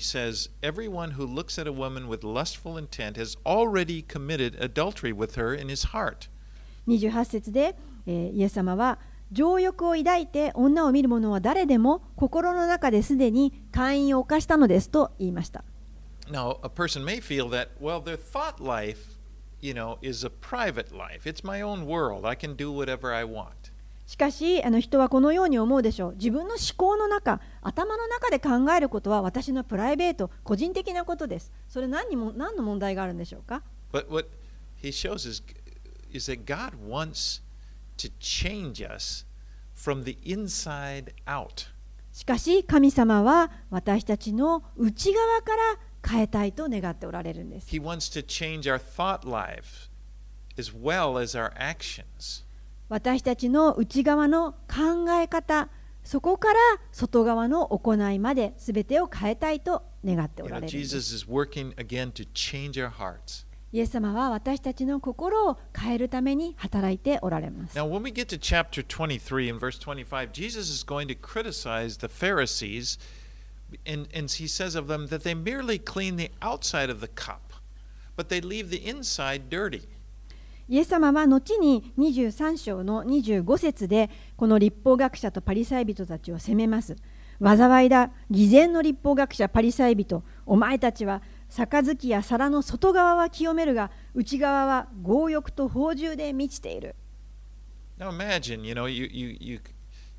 [0.00, 0.50] Says,
[7.24, 7.76] 節で、
[8.08, 8.98] えーイエス様は
[9.30, 15.62] 情欲を抱いて女を見る者は誰でも心の中ですでに会員を犯したのですと言いました。
[16.30, 18.98] Now, a person may feel that, well, their thought life,
[19.60, 21.26] you know, is a private life.
[21.26, 22.26] It's my own world.
[22.26, 23.48] I can do whatever I want.
[24.06, 33.60] しかしあの人はこのように思うでしょう自分の思考の中頭の中で考えることは私のプライベート個人的なことですそれ何にも何の問題があるんでしょうか
[33.92, 34.26] But what
[34.82, 35.42] he shows is,
[36.10, 37.42] is that God wants
[37.98, 39.24] to change us
[39.74, 41.66] from the inside out.
[42.12, 49.88] しかし神様は私たちの内側から変えたいと願っておられるんです He wants to change our thought life
[50.58, 52.42] as well as our actions.
[52.88, 55.68] 私たちの内側の考え方
[56.02, 56.58] そこから
[56.90, 63.44] 外側の行いまで全てを変えたいと願ってお You ら know, れるんです Jesus is working again to change our hearts.
[63.70, 71.14] イエス様は私たちの心を変えるために働いておられます Now, when we get to chapter 23 and verse 25, Jesus is going to
[71.14, 72.98] criticize the Pharisees,
[73.86, 77.52] and, and he says of them that they merely clean the outside of the cup,
[78.16, 79.86] but they leave the inside dirty.
[80.70, 86.96] イエス様は後に23章の25節でこの立法学者とパリサイ人たちを責めます。
[87.40, 96.94] 災いだ、偽善の立法学者パリサイ人、お前たちは杯や皿の外側は清めるが、内側は強欲と放縦で満ちている。
[97.98, 99.60] Now, imagine, you know, you, you, you,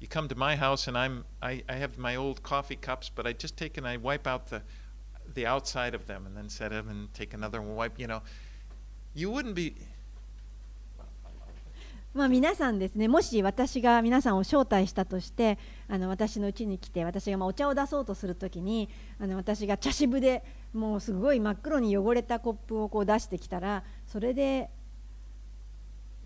[0.01, 3.25] you come to my house and I'm, I, I have my old coffee cups, but
[3.25, 4.61] I just take and I wipe out the,
[5.33, 8.21] the outside of them and then set them and take another one, wipe, you know.
[9.15, 9.75] You wouldn't be,
[12.13, 18.89] まあ、皆さんですね、もし私が皆さんを招待したとして、あの私の家に来て、私がまあお茶を出そうとするときに、
[19.21, 24.69] あの私が茶渋でもうすごい真っ黒に汚れたコップをこう出してきたら、それで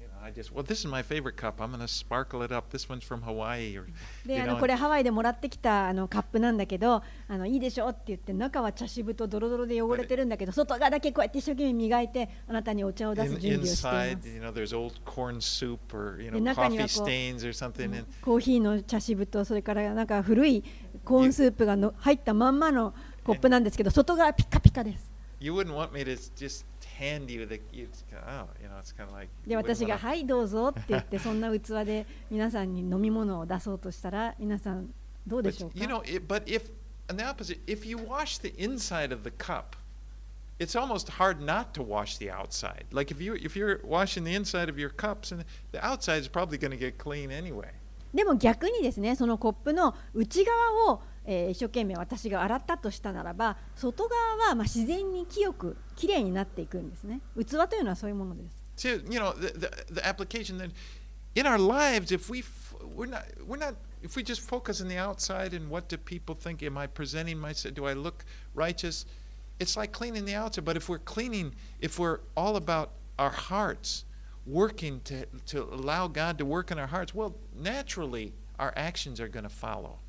[0.02, 1.62] you know, I just, well, this is my favorite cup.
[1.62, 2.70] I'm going to sparkle it up.
[2.70, 3.78] This one's from Hawaii.
[3.78, 3.86] Or,
[4.28, 17.08] であのこれハワイでもらってきたあのカップなんだけどあのいいでしょって言って中は茶渋とドロドロで汚れてるんだけど外側だけこうやって一生懸命磨いてあなたにお茶を出す準備をしていま inside, す you know, there's old corn soup or, you know, で中には coffee こう
[17.08, 17.98] stains or something.
[17.98, 20.64] And コーヒーの茶渋とそれからなんか古い
[21.06, 25.04] コーンスープがの入ったまんまのコップなんですけど外側ピカピカです
[25.40, 26.66] you wouldn't want me to just
[27.00, 29.28] hand you the, you just go, oh, you know, it's kind of like.
[29.46, 34.90] で you 私が「wanna- はいどうぞ」って言ってそんな器で皆さんに飲み物を出そうとしたら皆さん
[35.28, 36.70] どうでしょう you か know, it, but if,
[37.10, 39.76] on the opposite, if you wash the inside of the cup,
[40.60, 42.86] it's almost hard not to wash the outside.
[42.92, 46.30] Like if you if you're washing the inside of your cups, and the outside is
[46.30, 47.74] probably going to get clean anyway.
[48.14, 60.72] でも逆にですねそのコップの内側を、えー一生懸命私が洗ったとしたならば外側はまあ自然に清くきれいになっていくんですね器というのはそういうものです So you know the, the, the application that
[61.36, 62.44] in our lives, if we
[62.96, 66.36] we're not we're not if we just focus on the outside and what do people
[66.36, 66.64] think?
[66.64, 67.76] Am I presenting myself?
[67.76, 69.06] Do I look righteous?
[69.60, 70.66] It's like cleaning the outside.
[70.66, 74.04] But if we're cleaning, if we're all about our hearts,
[74.46, 79.28] working to to allow God to work in our hearts, well, naturally our actions are
[79.28, 80.00] going to follow.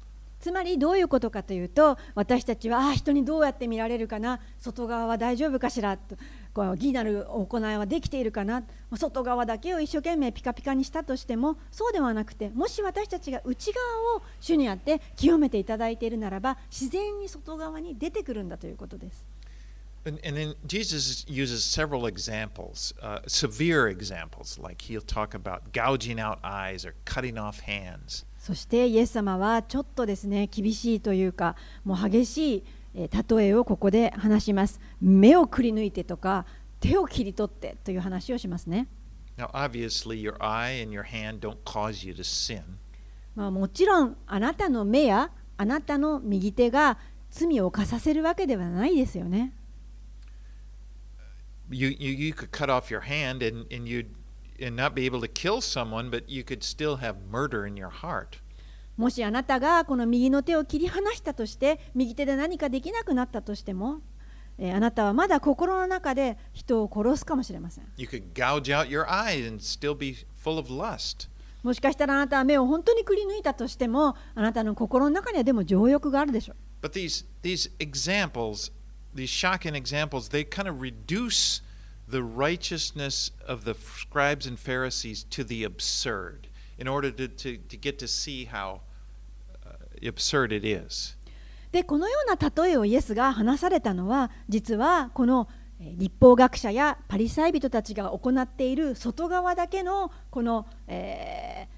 [0.44, 6.16] つまりどういうことかというと私たちはあ人にどうやって見られるかな外側は大丈夫かしらと
[6.52, 8.62] こう義なる行いはできているかな
[8.94, 19.24] 外側だけを一生懸命ピカピカにしたとしてもそうではなくてもし私たちが内側を主にあって清めていただいているならば自然に外側に出てくるんだということです。
[20.04, 26.38] And, and then Jesus uses several examples, uh, severe examples, like he'll talk about gouging out
[26.44, 28.26] eyes or cutting off hands.
[28.44, 32.62] そしてイエス様はちょっとですね厳しいというかもう激しい
[32.94, 34.78] えー例えをここで話します。
[35.00, 36.44] 目をくり抜いてとか
[36.78, 38.86] 手を切り取ってという話をしますね、
[39.38, 42.62] Now, obviously, your eye and your hand don't cause you to sin,
[43.34, 46.98] まあ、もちろんあなたの目やあなたの右手が
[47.30, 49.52] 罪を犯させるわけではないですよね。
[51.70, 54.06] You, you, you could cut off your hand and, and you'd
[54.60, 57.90] and not be able to kill someone, but you could still have murder in your
[57.90, 58.38] heart.
[58.96, 64.00] もしあなたがこの右の手を切り離したとして右手で何かできなくなったとしても、
[64.56, 71.28] えーあなたはまだ心の中で人を殺すかもしれません You could gouge out your eye and still be full of lust.
[71.64, 78.70] もしかしたらあなたは目を本当にくり抜いたとしてもあなたの心の中にはでも情欲があるでしょう But these these examples,
[79.14, 81.62] these shocking examples, they kind of reduce
[82.08, 86.48] the righteousness of the scribes and Pharisees to the absurd
[86.78, 88.80] in order to, to, to get to see how
[89.66, 89.72] uh,
[90.06, 91.16] absurd it is.
[91.72, 95.48] でこのような例えをイエスが話されたのは実はこの
[95.80, 101.74] えー立法学者やパリサイ人たちが行っている外側だけのこの、えー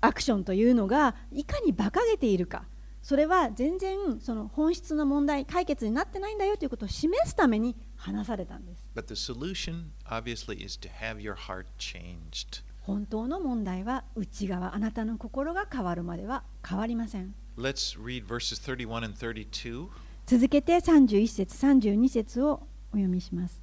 [0.00, 2.62] アクションというのがいかに馬鹿げているか
[3.02, 8.88] それは全然その本質の問題解決になってないんだよということを示すために話されたんです。
[8.94, 12.62] But the solution, obviously, is to have your heart changed.
[12.82, 17.34] 本当の問題は内側あなたの心が変わるまでは変わりません。
[17.58, 19.88] Let's read verses 31 and 32.
[20.26, 23.60] 続けて31節32節をお読みします。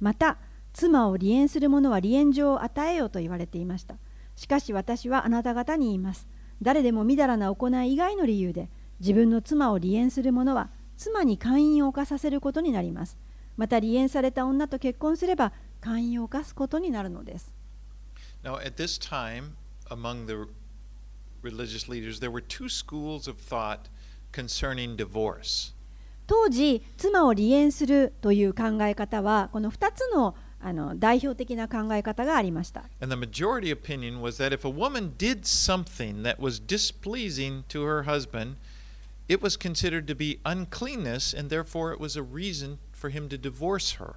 [0.00, 0.38] また
[0.72, 3.96] 妻を離縁する者は離縁状を与えようと言われていました。
[4.36, 6.26] しかし私はあなた方に言います。
[6.62, 8.68] 誰でもみだらな行い以外の理由で
[9.00, 13.16] 自分の妻を離縁する者は妻に姦淫を犯させることになります
[13.56, 17.50] また離縁された女と結婚すれば姦淫を犯すことになるのです
[18.44, 19.52] Now, at this time,
[19.88, 20.48] among the
[21.42, 23.88] religious leaders, there were two schools of thought
[24.32, 25.72] concerning divorce.
[26.26, 30.34] 当時妻を離縁するという考え方はこの2つの
[30.64, 37.82] あの代表的な考え方がありました And the majority opinion was that if a woman did something that was displeasing to
[37.82, 38.54] her husband,
[39.28, 43.40] it was considered to be uncleanness, and therefore it was a reason for him to
[43.40, 44.14] divorce her.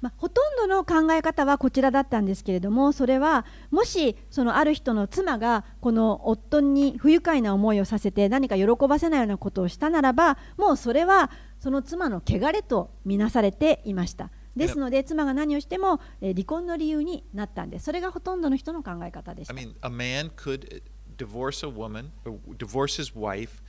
[0.00, 11.30] まあ、ほとんどの考え方はこちらだったんですけれどもそれはもしそのある人の妻がこの夫に不愉快な思いをさせて何か喜ばせないようなことをしたならばもうそれは
[11.60, 20.82] その妻の汚れとみなされていましたですので妻が何をしてもえー離婚の理由になったんですそれがほとんどの人の考え方でし I た mean, a man could
[21.16, 23.62] divorce a woman, or divorce his wife,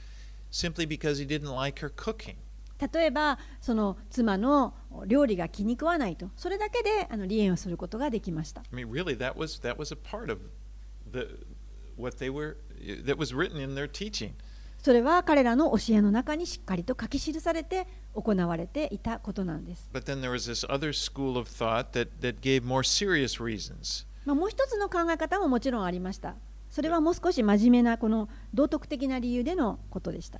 [0.51, 2.37] simply because he didn't like her cooking.
[2.79, 4.73] 例えばその妻の
[5.05, 8.63] 料理が気に食わないとそれだけであの離縁をすることができました。
[14.81, 19.89] それは彼らの教えの中にしっかりと書き記されて行われていたことなんです。
[24.25, 26.35] もう一つの考え方ももちろんありました。
[26.69, 30.39] それはもう少し真面目なこの道徳的な理由でのことでした。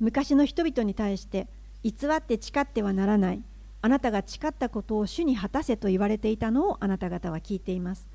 [0.00, 1.46] 昔の人々に対して
[1.82, 3.42] 偽って誓ってはならない。
[3.82, 8.06] あなたが誓ったことを主に果たせと言われていたのをあなた方は聞いています。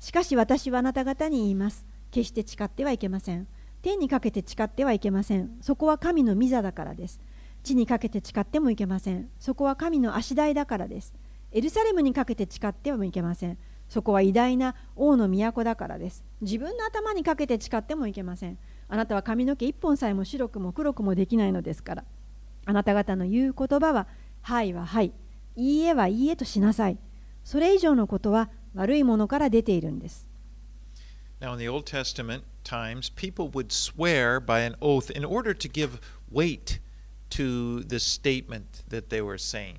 [0.00, 1.84] しかし私はあなた方に言います。
[2.12, 3.46] 決して誓ってはいけません。
[3.82, 5.50] 天にかけて誓ってはいけません。
[5.62, 7.18] そこは神の御座だからです。
[7.64, 9.28] 地にかけて誓ってもいけません。
[9.40, 11.12] そこは神の足台だからです。
[11.52, 13.58] エルサレムにかけて誓ってもいけません。
[13.88, 16.22] そこは偉大な王の都だからです。
[16.40, 18.58] 自分の頭にかけて誓ってもいけません。
[18.88, 22.04] あなたは髪の毛一本さえも白くも黒くもできないのですから。
[22.64, 24.06] あなた方の言う言葉は
[24.42, 25.12] はいははい。
[25.56, 26.98] いいえはいいえとしなさい。
[27.44, 30.26] それ以上のことは悪いものから出ているんです。
[31.40, 36.00] Now, in the Old Testament times, people would swear by an oath in order to give
[36.32, 36.80] weight
[37.30, 39.76] to the statement that they were saying.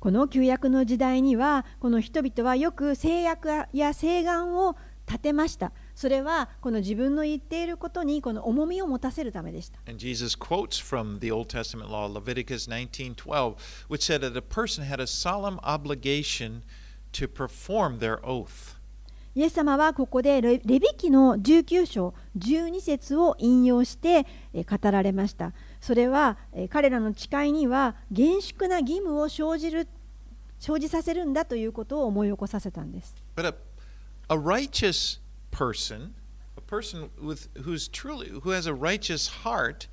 [0.00, 4.76] この旧約の時代にはこの人々はよく制約や請願を
[5.06, 5.70] 立てました
[6.02, 13.54] それはこの自分の言っていることにこの重みを持たせるためでした And Jesus quotes from the Old Testament law, Leviticus 19:12,
[13.88, 16.62] which said that a person had a solemn obligation
[17.12, 18.74] to perform their oath.
[19.36, 29.86] イエス様はここでレレビ記の19章12節を引用してえー語られましたそれはえー彼らの誓いには厳粛な義務を生じる
[30.58, 33.54] 生じさせるんだということを思い起こさせたんです But a,
[34.28, 35.21] a righteous
[35.52, 36.14] person,
[36.56, 39.86] a person with who's truly who has a righteous heart,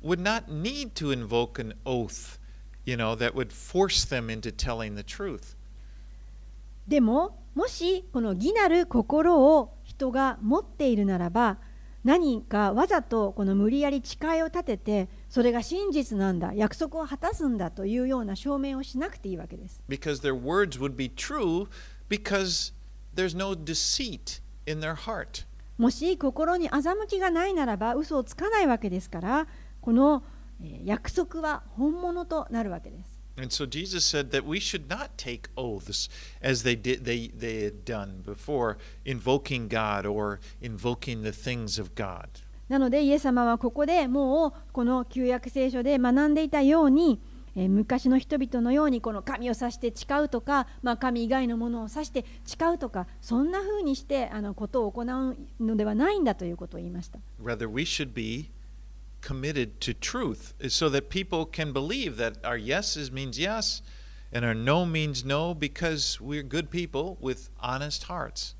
[0.00, 2.38] would not need to invoke an oath,
[2.84, 5.56] you know, that would force them into telling the truth.
[6.86, 11.58] でももしこの義なる心を人が持っているならば
[12.04, 21.68] 何かわざとこの無理やり誓いを立ててそれが真実なんだ約束を果たすんだというような証明をしなくていいわけです Because their words would be true
[22.08, 22.72] because
[23.14, 25.44] there's no deceit in their heart.
[25.78, 29.46] もし心に欺きがないならば嘘をつかないわけですから
[29.80, 30.22] この
[30.62, 36.10] えー約束は本物となるわけです And so Jesus said that we should not take oaths
[36.42, 41.94] as they did they, they had done before, invoking God or invoking the things of
[41.94, 42.28] God.
[42.68, 47.18] なのでイエス様はここでもうこの旧約聖書で学んでいたように、
[47.56, 58.48] えー昔の人々のようにこの神を指して誓うとか、まあ、神以外のものを指して誓うとかそんな風にしてあのことを行うのではないんだということを言いました Rather, we should be
[59.20, 63.82] committed to truth so that people can believe that our yeses means yes
[64.34, 68.54] And our no means no because we're good people with honest hearts.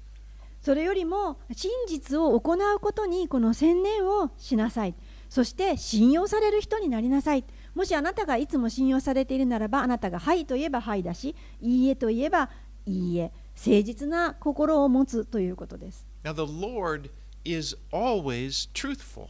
[0.63, 4.95] それよりも真実を行うことにこの専念をしなさい
[5.29, 7.43] そして信用される人になりなさい
[7.75, 12.51] もしあなたがいつも信用されているならばあなたがはいと言えばはいだしいいえと言えば
[12.87, 17.11] いいえ誠実な心を持つということです Now, the Lord
[17.45, 19.29] is always truthful.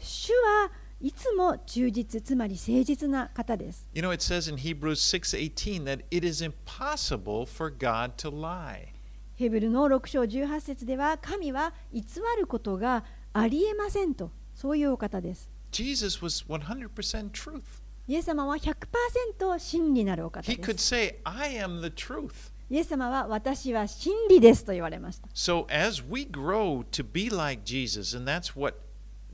[0.00, 0.70] 主は
[1.00, 8.88] いつも忠実つまり誠実な方です You know, it says in Hebrews 6:18 that it is impossible for God to lie.
[9.36, 12.02] ヘブルの6章18節では神は偽
[12.38, 13.02] ることが
[13.32, 17.61] ありえませんとそういうお方です Jesus was 100% truth.
[18.07, 22.31] イエス様は100%真理なるお方 He で could す say, I am the truth.
[22.69, 28.75] イエス様は私は真理ですと言われました So as we grow to be like Jesus, and that's what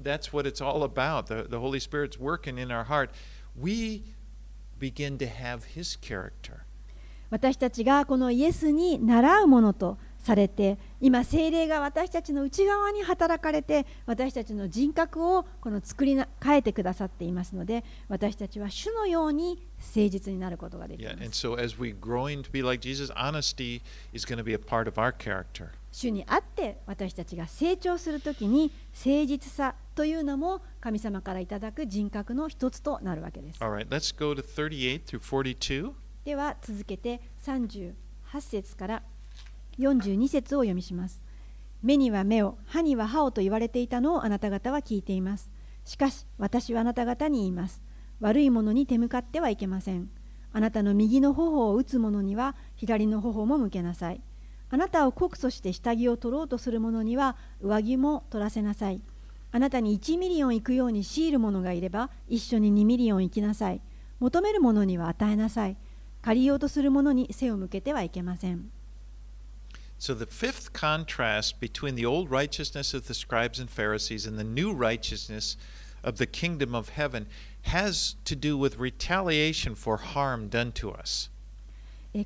[0.02, 1.26] that's what it's all about.
[1.28, 3.12] The, the Holy Spirit's working in our heart.
[3.60, 4.02] We
[4.80, 6.62] begin to have his character.
[7.30, 23.81] 私たちがこのイエスに習うものと されて今精霊が私たちの内側に働かれて私たちの人格をこの作りな変えてくださっていますので私たちは主のように誠実になることができ Yeah, ま and す so as we growing to be like Jesus, honesty
[24.13, 25.69] is going to be a part of our character.
[25.93, 28.71] 主にあって私たちが成長するときに
[29.05, 35.93] 誠実さというのも神様からいただく人格の一つとなるわけです All right, let's go to 38 through 42.
[36.25, 37.95] では続けて38
[38.41, 39.03] 節から
[39.79, 41.21] 42節を読みします。
[41.83, 45.49] 目には目を、歯には歯をと言われていたのをあなた方は聞いています。
[45.85, 47.81] しかし私はあなた方に言います。
[48.21, 50.09] 悪いものに手向かってはいけません。
[50.53, 54.21] あなたの右の頬を打つ者には左の頬も向けなさい。
[54.71, 59.01] あなたを告訴して下着を取ろうとする者には上着も取らせなさい。
[59.51, 63.81] あなたに1ミリオン行くように強いる者がいれば一緒に2ミリオン行きなさい。
[64.21, 65.77] 求める者には与えなさい。
[66.23, 68.69] 借りようとする者に背を向けてはいけません。
[69.99, 74.73] So the fifth contrast between the old righteousness of the scribes and Pharisees and the new
[74.73, 75.57] righteousness
[76.05, 77.27] of the kingdom of heaven
[77.63, 81.31] has to do with retaliation for harm done to us.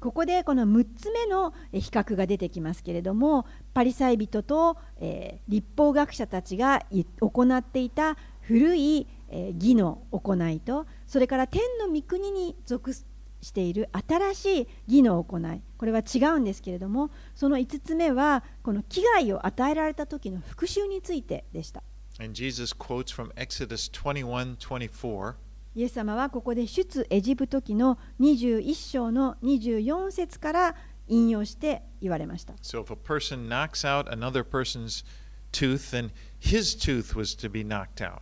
[0.00, 6.82] ここでこの6つ目の比較が出てきますけれどもパリサイ人と、えー立法学者たちが
[7.20, 13.04] 行っていた古い、えー義の行いとそれから天の御国に属す
[13.42, 21.82] している新しい義の行いこれは違うんですけれどもその5つ目はこの危害を与えられた時の復讐についてでした
[22.20, 25.34] And Jesus quotes from Exodus 21 24.
[25.74, 30.74] イエス様はここで出エジプト記の21章の24節から
[31.08, 32.52] 引用して言われました。
[32.62, 35.04] So if a person knocks out another person's
[35.50, 38.20] tooth, then his tooth was to be knocked out.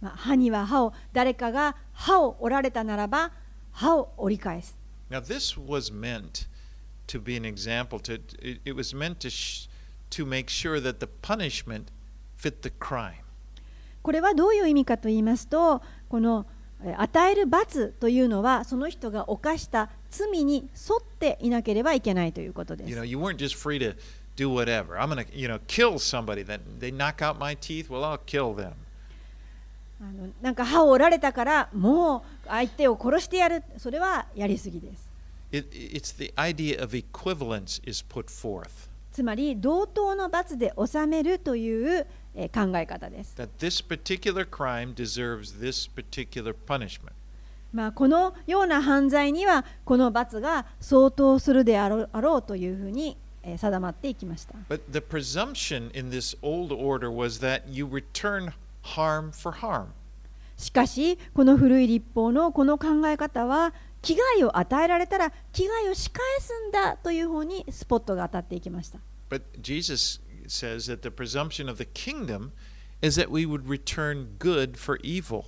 [0.00, 3.32] まあ、歯には歯を誰かが歯を折られたならば
[3.72, 4.74] 歯を折り返す。
[5.10, 6.46] Now, this was meant
[7.08, 7.98] to be an example.
[8.00, 9.68] To it, it was meant to sh-
[10.10, 11.84] to make sure that the punishment
[12.36, 13.14] fit the crime.
[14.02, 16.44] これはどういう意味かと言いますとこの
[16.84, 20.68] え与える罰というのはその人が犯した罪に沿っ
[21.20, 23.94] ていなければいけないということで You す know, you weren't just free to
[24.36, 24.98] do whatever.
[24.98, 26.42] I'm gonna, you know, kill somebody.
[26.44, 27.88] That they knock out my teeth.
[27.88, 28.72] Well, I'll kill them.
[30.00, 35.12] あのなんか歯を折られたからもう相手を殺してやるそれはやりすぎです
[35.52, 38.70] It, it's the idea of equivalence is put forth.
[39.12, 47.12] つまり同等の罰で収めるというえー考え方です That this particular crime deserves this particular punishment.
[47.74, 54.54] まあ、このような犯罪にはこの罰が相当するであろうあろうというふうにえー定まっていきました。
[54.70, 59.88] But the presumption in this old order was that you return harm for harm.
[60.62, 68.98] しかしこの古い立法のこの考え方は危害を与えられたら危害を仕返すんだという方にスポットが当たっていきました。
[69.28, 72.52] But Jesus says that the presumption of the kingdom
[73.02, 75.44] is that we would return good for evil.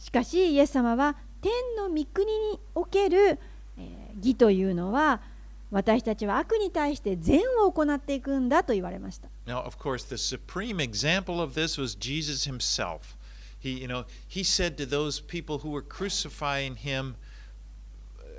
[0.00, 3.38] しかしイエス様は天の御国における、
[3.78, 5.20] えー義というのは
[5.70, 9.28] 私たちは悪に対して善を行っていくんだと言われました。
[9.46, 13.19] Now, of course, the supreme example of this was Jesus himself.
[13.60, 17.16] He, you know, he said to those people who were crucifying him,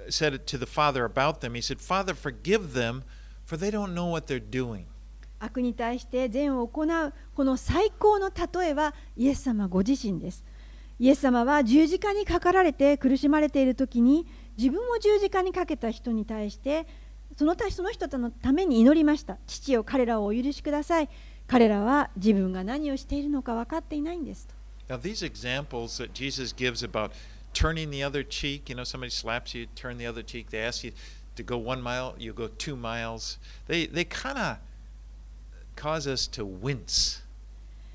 [0.09, 1.53] said it to the Father about them.
[1.53, 3.03] He said, Father, forgive them,
[3.45, 4.86] for they don't know what they're doing.
[5.41, 10.43] 悪に対して善を行うこの最高の例えはイエス様ご自身です
[10.99, 16.86] イエス様は十字架にかかられて苦しまれている時に自分を十字架にかけた人に対して
[17.39, 21.09] そのたその人のために祈りました父よ彼らをお許しください
[21.47, 24.53] 彼らは自分が何をしているのか分かっていないんですと
[24.91, 27.13] Now, these examples that Jesus gives about
[27.53, 28.67] turning the other cheek.
[28.67, 30.49] You know, somebody slaps you, turn the other cheek.
[30.49, 30.91] They ask you
[31.37, 33.37] to go one mile, you go two miles.
[33.67, 34.57] They, they kind of
[35.77, 37.21] cause us to wince.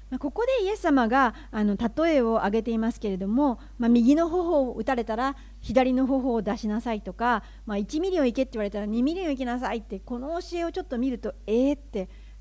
[0.09, 12.09] まあここでイエス様があの例えを挙げていますけれども、まあ、右の頬を打たれたら左の頬を出しなさいとか、まあ、1ミリを行けって言われたら2ミリを行きなさいってこの教えをちょっと見るとええーって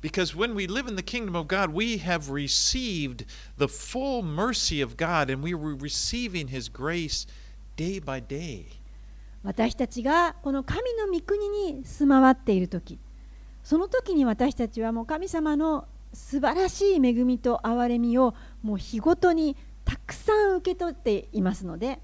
[0.00, 3.24] Because when we live in the kingdom of God, we have received
[3.56, 7.26] the full mercy of God and we were receiving his grace
[7.76, 8.66] day by day.
[9.44, 12.98] 私たちがこの神の御国に住まわっている時
[13.62, 22.00] その時に私たちはもう神様の素晴らしい恵みと憐れみをもう日ごとにたくさん受け取っていますので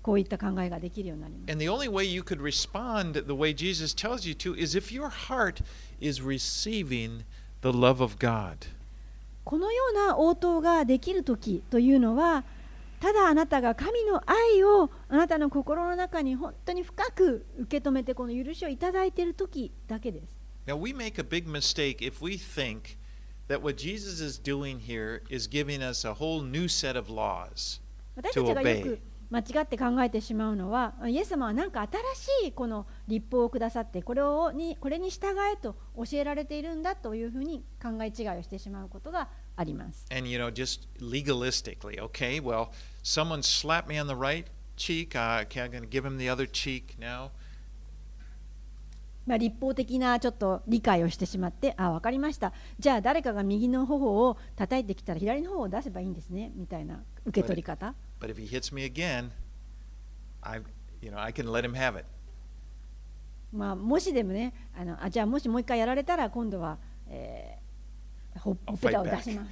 [0.00, 1.52] こういった考えができるようになります。
[1.52, 5.08] And the only way you could respond the way Jesus tells you to is if your
[5.08, 5.62] heart
[6.00, 7.24] is receiving
[7.62, 8.68] the love of God.
[9.44, 12.44] このような応答ができる時というのは
[13.00, 20.26] ただあなたが神の愛をあなたの心の中に本当に深く受け止めてこの許しをいただいている時だけです。
[20.68, 22.96] Now, we make a big mistake if we think
[23.48, 27.80] that what Jesus is doing here is giving us a whole new set of laws.
[28.14, 28.98] 私たちがよく
[29.32, 40.04] 間違って考えてしまうのはイエス様は何か新しいこの立法をくださってこれをにこれに従えと教えられているんだというふうに考え違いをしてしまうことがあります。
[40.14, 42.68] And, you know, just legalistically, okay, well,
[43.02, 44.44] someone slapped me on the right
[44.76, 45.16] cheek.
[45.16, 47.30] Uh, okay, I'm going to give him the other cheek now?
[49.24, 57.94] まあ、立法的なちょっと理解をしてしまってあ分かりましたじゃあ誰かが右の頬を叩いてきたら左の方を出せばいいんですねみたいな受け取り方 But
[58.30, 59.30] if he hits me again,
[60.42, 60.60] I,
[61.00, 62.04] you know, I can let him have it.
[63.52, 67.62] まあもしでもねあのあじゃあもしもう一回やられたら今度は、えー
[68.40, 69.50] ほっぺたを出.します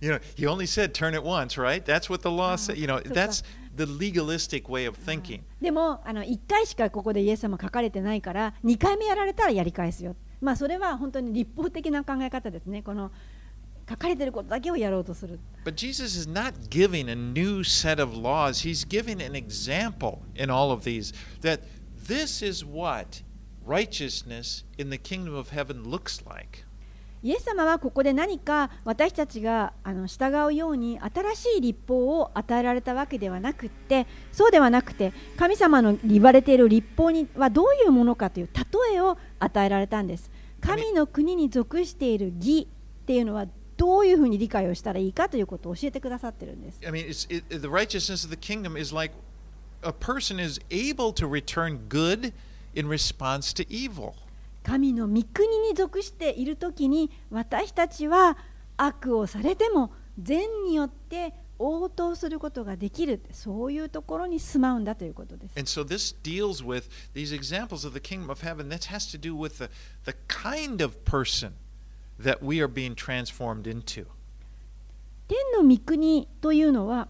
[0.00, 1.84] you know, he only said turn it once, right?
[1.84, 2.76] That's what the law Ah, said.
[2.76, 3.44] You know, that's
[3.76, 5.42] the legalistic way of thinking.
[5.62, 13.12] でもあの1回しかここでイエス様書かれてないから2回目やられたらやり返すよまあそれは本当に立法的な考え方ですねこの
[13.88, 18.66] 書かれてることだけをやろうとする But Jesus is not giving a new set of laws.
[18.66, 21.60] He's giving an example in all of these that
[22.06, 23.22] this is what
[23.66, 26.64] righteousness in the kingdom of heaven looks like.
[27.22, 40.30] イエス様はここで何か私たちがあの従うように新しい立法を与えられたわけではなくってそうではなくて神様の言われている立法にはどういうものかという例えを与えられたんです
[40.60, 42.68] 神の国に属している義
[43.04, 43.46] っていうのは
[43.76, 49.12] どういうふうに理解をしたらいいかということを教えてくださってるんです I mean, it's, it, the righteousness of the kingdom is like
[49.82, 52.32] a person is able to return good
[52.74, 54.14] in response to evil.
[54.64, 58.38] 神の御国に属している時に私たちは
[58.78, 65.58] 悪をされても善によって応答することができるそういうところに住まうんだということです。
[65.58, 68.68] And so this deals with these examples of the kingdom of heaven.
[68.70, 69.68] This has to do with the,
[70.04, 71.52] the kind of person
[72.22, 74.06] that we are being transformed into.
[75.28, 77.08] 天の御国というのは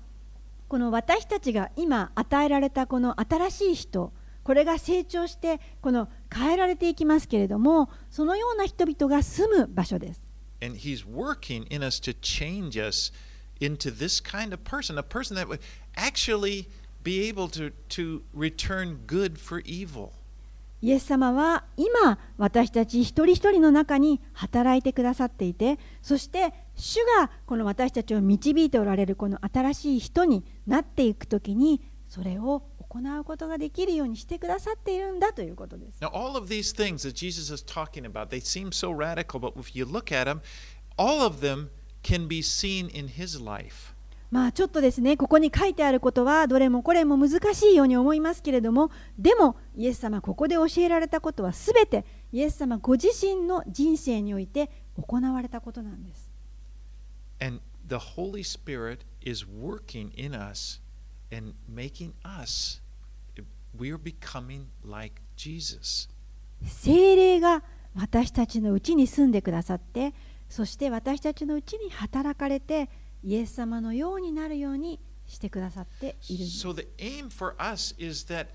[0.69, 4.13] この私たちが今与えられたこの新しい人
[4.45, 10.21] これが成長してこの変えられていきますけれどもそのような人々が住む場所です。
[10.63, 13.13] And he's working in us to change us
[13.61, 15.61] into this kind of person, a person that would
[15.97, 16.67] actually
[17.03, 20.13] be able to, to return good for evil.
[20.85, 31.81] イエス様は今私たち一人一人の中に働いてくださっていてそして主がこの私たちを導いておられるこの新しい人になっていくときに
[32.11, 35.99] それを行うことができるようにしてくださっているんだということです。
[36.03, 39.75] Now, all of these things that Jesus is talking about, they seem so radical, but if
[39.75, 40.43] you look at them,
[40.99, 41.71] all of them
[42.03, 43.94] can be seen in his life.
[44.31, 54.71] まあちょっとですねここに書いてあることはどれもこれも難しいように思いますけれどもでもイエス様ここで教えられたことはすべてイエス様ご自身の人生において
[55.01, 56.29] 行われたことなんです。
[57.41, 60.81] And the Holy Spirit is working in us
[61.33, 62.81] and making us,
[63.77, 66.09] we are becoming like Jesus.
[66.67, 67.63] 精霊が
[67.97, 70.15] 私たちのうちに住んでくださって
[70.49, 72.89] そして私たちのうちに働かれて
[73.25, 78.49] イエス様のようになるようにしてくださっているんです So the aim for us is that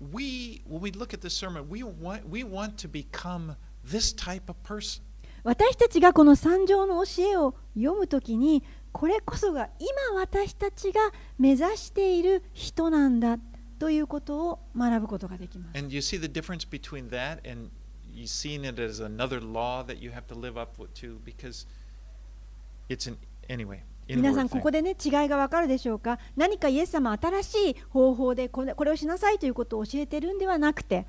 [0.00, 3.54] we, when we look at this sermon, we want, we want to become
[3.84, 5.02] this type of person.
[5.44, 11.00] 私たちがこの三条の教えを読むときにこれこそが今私たちが
[11.38, 13.38] 目指している人なんだ
[13.78, 15.78] ということを学ぶことができます。
[15.78, 17.70] And you see the difference between that and
[18.12, 21.66] you seeing it as another law that you have to live up to because
[22.88, 23.16] it's an
[23.48, 23.82] anyway.
[24.08, 26.18] 皆さんこ.こでね違いがわかるでしょうか？
[26.36, 31.06] 何かイエス様は新しい方法でこれこれをしなさいということを教えてるんではなくて、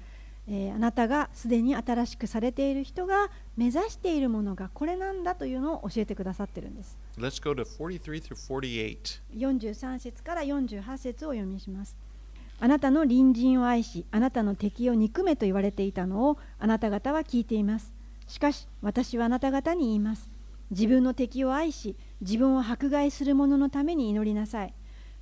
[0.50, 6.96] えーあなたがすでに新しくされている人が目指しているものがこれなんだというのを教えてくださってるんです。
[7.20, 9.20] Let's go to 43 through 48.
[9.38, 11.96] 43節から48節をお読みします。
[12.60, 17.92] あなたの隣人を愛しあなたの敵を憎めと言われていたのをあなた方は聞いています。
[18.28, 20.28] しかし私はあなた方に言います。
[20.72, 24.74] 自分の敵を愛し自分を迫害する者のために祈りなさい。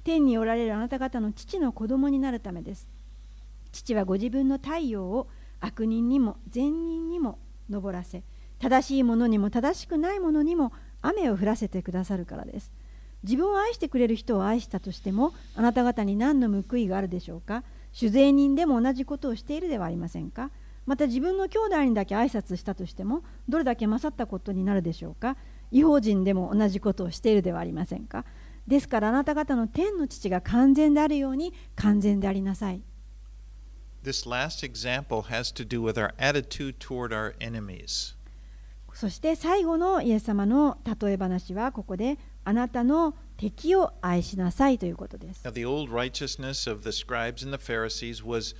[0.04, 2.88] 天におられるあなた方の父の子供になるためです。
[3.72, 5.28] 父はご自分の太陽を
[5.60, 7.38] 悪人にも善人にも
[7.72, 8.22] 昇らせ
[8.60, 10.72] 正しい者にも正しくない者にも
[11.02, 12.72] 雨を降らせてくださるからです。
[13.24, 17.64] 自分を愛してくれる人を愛したとしてもあなた方に何の報いがあるでしょうか？
[17.93, 20.52] 酒税人でも同じことをしているではありませんか？
[20.86, 25.36] また自分の兄弟にだけ挨拶したとしてもどれだけ勝ったことになるでしょうか？
[25.76, 28.23] 違法人でも同じことをしているではありませんか
[28.65, 32.80] ですからあなた方の天の父が完全であるように完全でありなさい
[34.01, 38.15] This last example has to do with our attitude toward our enemies.
[38.93, 48.55] そして最後のイエス様の例え話はここであなたの敵を愛しなさいということです Now, the old righteousness of the scribes and the Pharisees was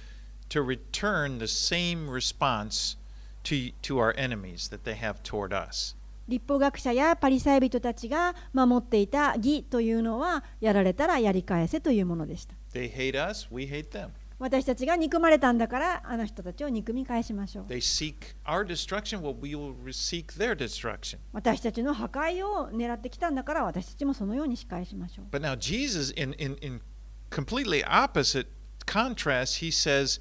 [0.50, 2.98] to return the same response
[3.46, 5.96] to, to our enemies that they have toward us.
[6.28, 14.10] 立法学者やパリサイ人たちが守っていた義というのはやられたらやり返せというものでした They hate us, we hate them.
[14.38, 18.16] 私たちが憎まれたんだからあの人たちを憎み返しましょう They seek
[18.46, 21.20] our destruction, well, we will seek their destruction.
[21.32, 26.82] 私たちの破壊を狙ってきたんだから私たちもそのように仕返しましょう But now, Jesus, in, in, in
[27.30, 28.48] completely opposite
[28.86, 30.20] contrast, he says,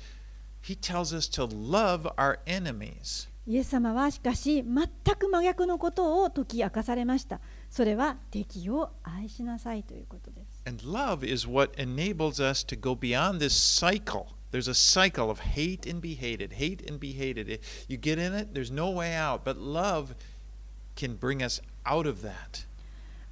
[0.62, 3.28] he tells us to love our enemies.
[3.46, 7.40] イエス様はしかし全く真逆のことを解き明かされました
[7.70, 14.28] それは敵を愛しなさいということです And love is what enables us to go beyond this cycle.
[14.50, 17.60] There's a cycle of hate and be hated, hate and be hated.
[17.86, 19.44] You get in it, there's no way out.
[19.44, 20.14] But love
[20.96, 22.64] can bring us out of that.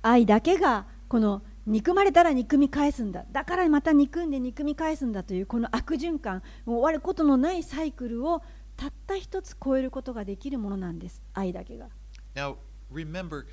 [0.03, 8.43] 愛だけがこの憎まれたら憎み返すんだだからまた憎んで憎み返すんだというこの悪循環もう終わることのないサイクルを
[8.83, 11.87] たった一つ超えることができるものなんです愛だけが
[12.35, 12.57] Now,
[12.93, 13.45] remember,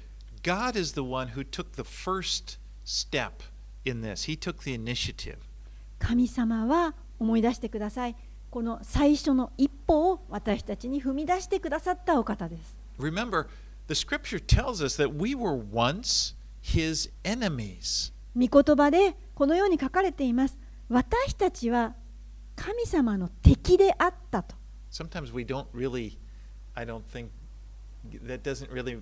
[0.41, 3.43] God is the one who took the first step
[3.85, 5.37] in this, He took the initiative.
[5.99, 8.15] 神様は思い出してください
[8.49, 13.45] この最初の一歩を私たちに踏み出してくださったお方です Remember,
[13.87, 18.11] the scripture tells us that we were once His enemies.
[18.35, 20.57] 御言葉でこのように書かれています
[20.89, 21.93] 私たちは
[22.55, 24.58] 神様の敵であったと
[24.90, 26.16] sometimes we don't really
[26.76, 27.30] i don't think
[28.22, 28.98] that doesn't really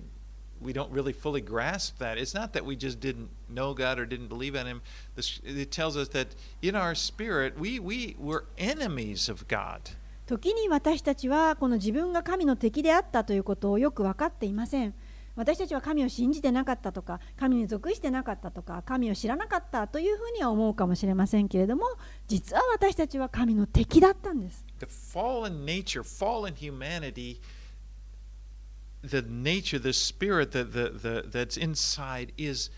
[0.61, 4.05] we don't really fully grasp that it's not that we just didn't know god or
[4.05, 4.81] didn't believe in him
[5.15, 6.27] this, it tells us that
[6.61, 9.81] in our spirit we we were enemies of god
[10.25, 14.93] 時に私たちはこの自分が神の敵であったということをよく分かっていません
[15.38, 21.84] 私たちは神を信じてなかったとか神に属してなかったとか神を知らなかったというふうには思うかもしれませんけれども
[22.26, 24.64] 実は私たちは神の敵だったんです。
[24.80, 27.38] The fallen nature fallen humanity
[29.04, 32.72] the nature the spirit the, the, the that's inside is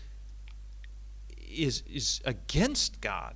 [1.49, 3.33] is is against god.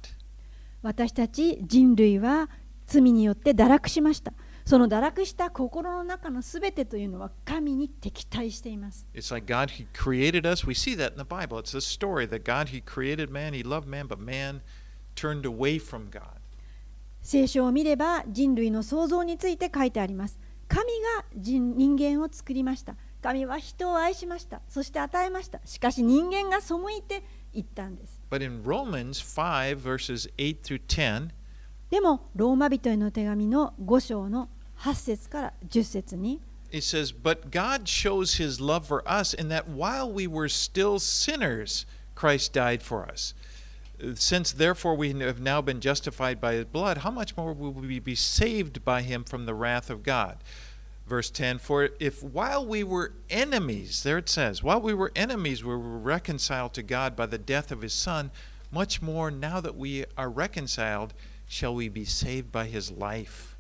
[0.84, 2.48] 私たち人類は
[2.86, 4.34] 罪によって堕落しました
[4.66, 9.06] その堕落した心の中のすべてというのは神に敵対しています。
[17.22, 20.40] 聖書を見れば人類の創造について書いてあります。
[20.68, 22.96] 神が人,人間を作りました。
[23.22, 24.62] 神は人を愛しました。
[24.68, 25.60] そして与えました。
[25.66, 28.20] しかし人間が背いていったんです。
[31.92, 34.50] でも、ローマ人への手紙の五章の
[34.81, 36.41] 8節から10節に
[36.73, 40.99] it says, But God shows His love for us in that while we were still
[40.99, 41.85] sinners,
[42.15, 43.35] Christ died for us.
[44.15, 47.99] Since therefore we have now been justified by His blood, how much more will we
[47.99, 50.39] be saved by Him from the wrath of God?
[51.09, 55.65] Verse 10 For if while we were enemies, there it says, while we were enemies,
[55.65, 58.31] we were reconciled to God by the death of His Son,
[58.71, 61.13] much more now that we are reconciled,
[61.49, 63.54] shall we be saved by his life.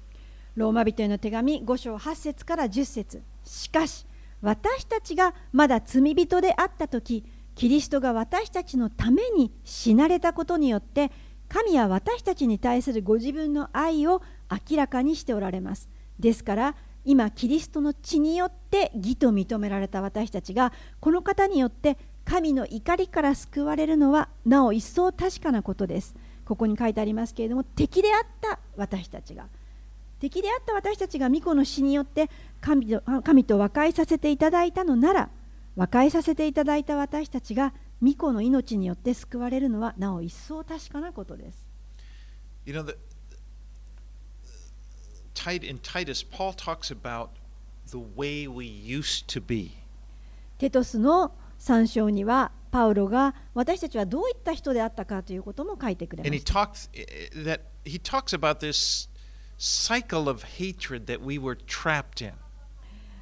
[0.56, 3.22] ローマ人への手紙5章8節から10節。
[3.45, 4.06] しかし
[4.41, 7.24] 私たちがまだ罪人であった時
[7.56, 11.12] キリストが私たちのために死なれたことによって
[11.49, 14.22] 神は私たちに対するご自分の愛を
[14.70, 15.89] 明らかにしておられます。
[16.20, 26.16] ですから今キリストの血によって義と認められた私たちがこの方によって神の怒りから救われるのはなお一層確かなことです。
[26.45, 29.45] ここに書いてありますけれども敵であった私たちが
[30.20, 32.30] 敵であった私たちが御子の死によって
[32.61, 35.30] 神と神と和解させていただいたのなら
[35.76, 41.66] 和解させていただいた私たちが御子の命によって救われるのはなお一層確かなことです。
[42.66, 42.95] You know, the,
[45.68, 47.30] in Titus, Paul talks about
[47.88, 49.72] the way we used to be.
[50.57, 56.53] テトスの3章にはパウロが私たちはどういった人であったかということも書いてくれました。
[56.53, 59.09] talks eh, that he talks about this
[59.58, 62.34] cycle of hatred that we were trapped in.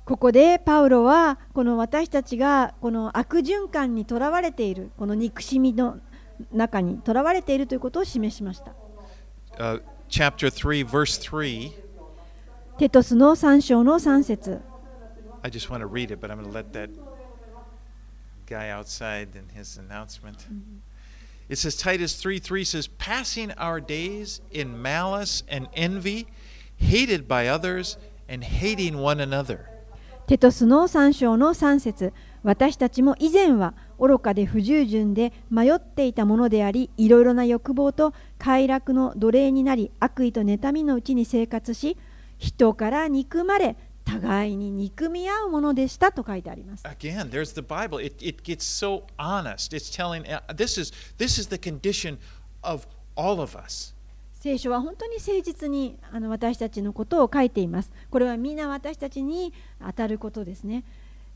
[0.06, 5.98] ここでパウロはこの私たちがこの悪循環にとらわれているこの憎しみの
[6.52, 8.74] 中にとらわれているということを示しました。
[9.58, 11.72] Uh, chapter 3, verse 3.
[12.80, 14.62] テトスの3章の3節
[15.44, 16.90] I just want to read it, but I'm going to let that
[18.48, 20.48] guy outside in his announcement.
[21.50, 26.28] It says Titus 3 3 says, Passing our days in malice and envy,
[26.78, 27.98] hated by others,
[28.30, 29.74] and hating one another.
[30.26, 32.14] テトスの3章の3節
[32.44, 41.98] 私たちも以前は愚かで不従順で迷っていたものでありいろいろな欲望と快楽の奴隷になり悪意と妬みのうちに生活し
[42.38, 43.76] 人から憎まれ
[44.20, 46.84] 互いに憎み合うものでしたと書いてあります。
[46.86, 48.04] Again, there's the Bible.
[48.04, 49.76] It, it gets so honest.
[49.76, 52.18] It's telling uh, this is this is the condition
[52.62, 52.86] of
[53.16, 53.94] all of us.
[54.40, 57.92] 聖書は本当に誠実にあの私たちのことを書いています。
[58.12, 60.84] これはみんな私たちに当たることですね。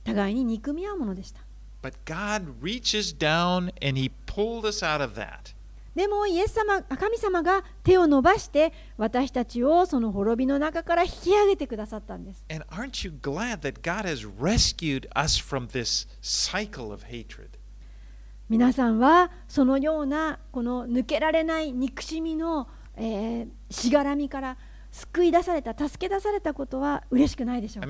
[0.04, 1.40] 互いに憎み合うものでした。
[1.82, 5.54] But God reaches down and He pulled us out of that.
[5.98, 12.46] でもイエス様神様が手を伸ばして私たちをその滅びの中から引き上げてくださったんです。
[18.48, 22.68] 皆さんはそのようなこの抜けられない憎しみの、
[23.72, 24.56] しがらみから
[24.92, 27.88] 救い出された、助け出されたことは嬉しくないでしょうか？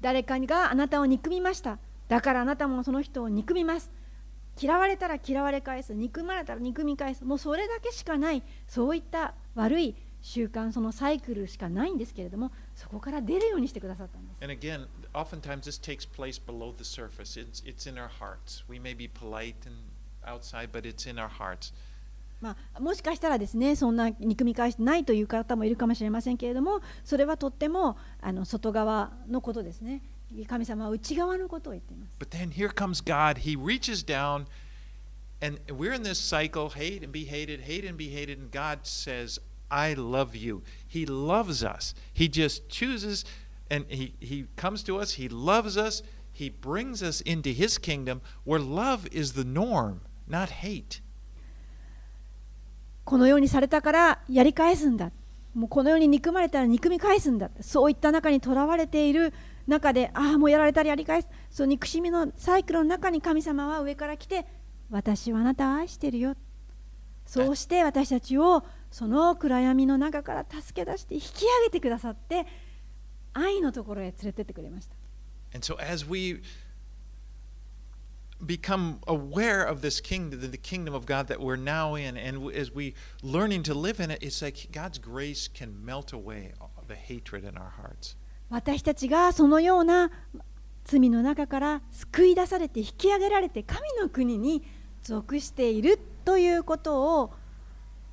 [0.00, 1.78] 誰かがあなたを憎みました。
[2.08, 3.90] だからあなたもその人を憎みます
[4.60, 17.38] 嫌われたら嫌われ返す憎まれたら憎み返すもうそれだけしかないそういった悪い習慣そのサイクルしかないんですけれどもそこから出るようにしてくださったんです And again, oftentimes this takes place below the surface.
[17.40, 18.64] It's, it's in our hearts.
[18.68, 19.76] We may be polite and
[20.26, 21.72] outside, but it's in our hearts.
[22.40, 30.02] まあ、もしかしたらですねそんな憎み返してないという方もいるかもしれませんけれどもそれはとってもあの外側のことですね
[30.46, 33.38] 神様は内側のことを言っています But then here comes God.
[33.38, 34.46] He reaches down,
[35.40, 38.38] and we're in this cycle hate and be hated, hate and be hated.
[38.38, 40.62] And God says, I love you.
[40.88, 41.94] He loves us.
[42.12, 43.24] He just chooses,
[43.70, 45.12] and He, he comes to us.
[45.14, 46.02] He loves us.
[46.32, 51.00] He brings us into His kingdom where love is the norm, not hate.
[53.04, 55.12] このようにされたからやり返すんだ
[55.54, 59.32] もうこのように憎まれたら憎み返すんだそういった中にとらわれている
[59.66, 64.46] 中でああもうやられたらやり返すその憎しみのサイクルの中に神様は上から来て
[64.90, 66.36] 私はあなたを愛してるよ
[67.26, 68.62] そうして私たちを
[68.92, 72.46] その暗闇の中から助け出して引き上げてくださって
[73.34, 74.94] 愛のところへ連れてってくれました
[75.52, 76.40] And so as we
[78.44, 82.74] become aware of this kingdom, the kingdom of God that we're now in, and as
[82.74, 86.52] we learning to live in it, it's like God's grace can melt away
[86.86, 88.14] the hatred in our hearts.
[88.50, 90.10] 私たちがそのような
[90.84, 94.62] 罪の中から救い出されて引き上げられて神の国に
[95.02, 97.32] 属しているということを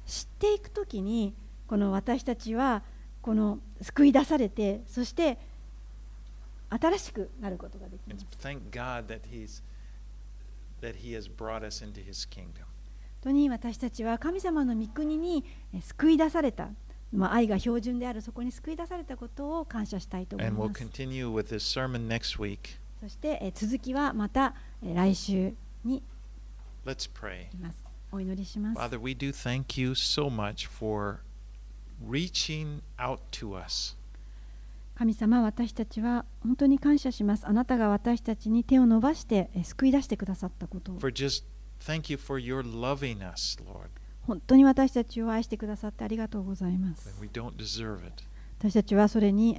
[0.07, 1.33] 知っていくときに
[1.67, 2.81] この私たちは
[3.21, 5.37] この救い出されてそして
[6.69, 8.25] 新しくなることができます。
[8.41, 9.61] thank God that He's
[10.81, 12.65] that He has brought us into His kingdom.
[13.23, 16.69] 本当に私たちは神様の御国にえ救い出された、
[17.13, 20.83] まあ、愛が標準であるそこに救い出されたことを感謝したいと思い we'll ます。
[22.41, 22.57] week.
[22.99, 25.53] そしてえ続きはまたえ来週
[25.85, 26.01] に。
[28.11, 28.79] お祈りします。
[28.79, 31.19] Father, we do thank you so much for
[32.07, 33.95] reaching out to us.
[34.95, 37.47] 神様、私たちは本当に感謝します。
[37.47, 40.99] あなたが私たちに手を伸ばしてえ救い出してくださったことを。
[40.99, 41.43] For just
[41.79, 43.89] thank you for your loving us, Lord,
[44.25, 47.09] 本当に私たちを愛してくださってありがとうございます。
[47.19, 48.23] when we don't deserve it.
[48.59, 49.57] 私たちはそれに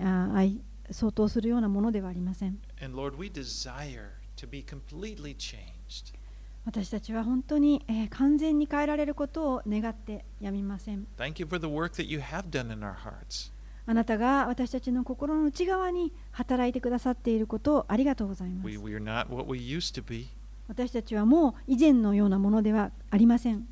[0.90, 2.58] 相当するようなものではありません。
[6.66, 11.06] 私たちは本当に、えー完全に変えられることを願ってやみません。
[11.18, 13.52] Thank you for the work that you have done in our hearts.
[13.86, 18.78] あなたが私たちの心の内側に働いてくださっていることをありがとうございます We,。
[18.78, 18.94] we
[20.68, 23.66] 私たちはもう以前のようなものではありません。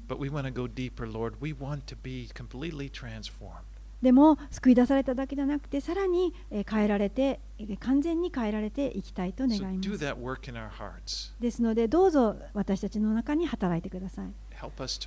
[4.03, 7.39] でも救い出されただけじゃなくて、さらに変えられて、
[7.79, 9.83] 完全に変えられていきたいと願いま
[11.07, 11.33] す。
[11.41, 14.27] ですので、どうぞ私たちの中に働いてください。
[14.61, 14.99] Help us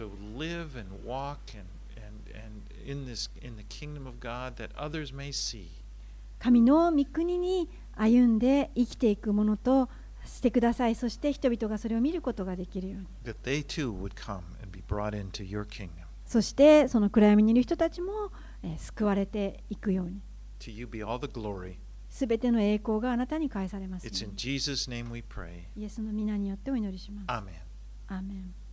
[6.39, 9.89] 神の御国に歩んで生きていくものと
[10.25, 10.95] してください。
[10.95, 13.07] そして人々がそれを見ることができるように。
[16.27, 18.11] そしてその暗闇にいる人たちも、
[18.63, 20.21] えー、救われていくように。
[22.09, 24.09] すべての栄光があなたに返されます、ね。
[25.77, 27.25] イエスの皆によってお祈りします。
[27.27, 27.55] アーメン。
[28.07, 28.64] アーメン。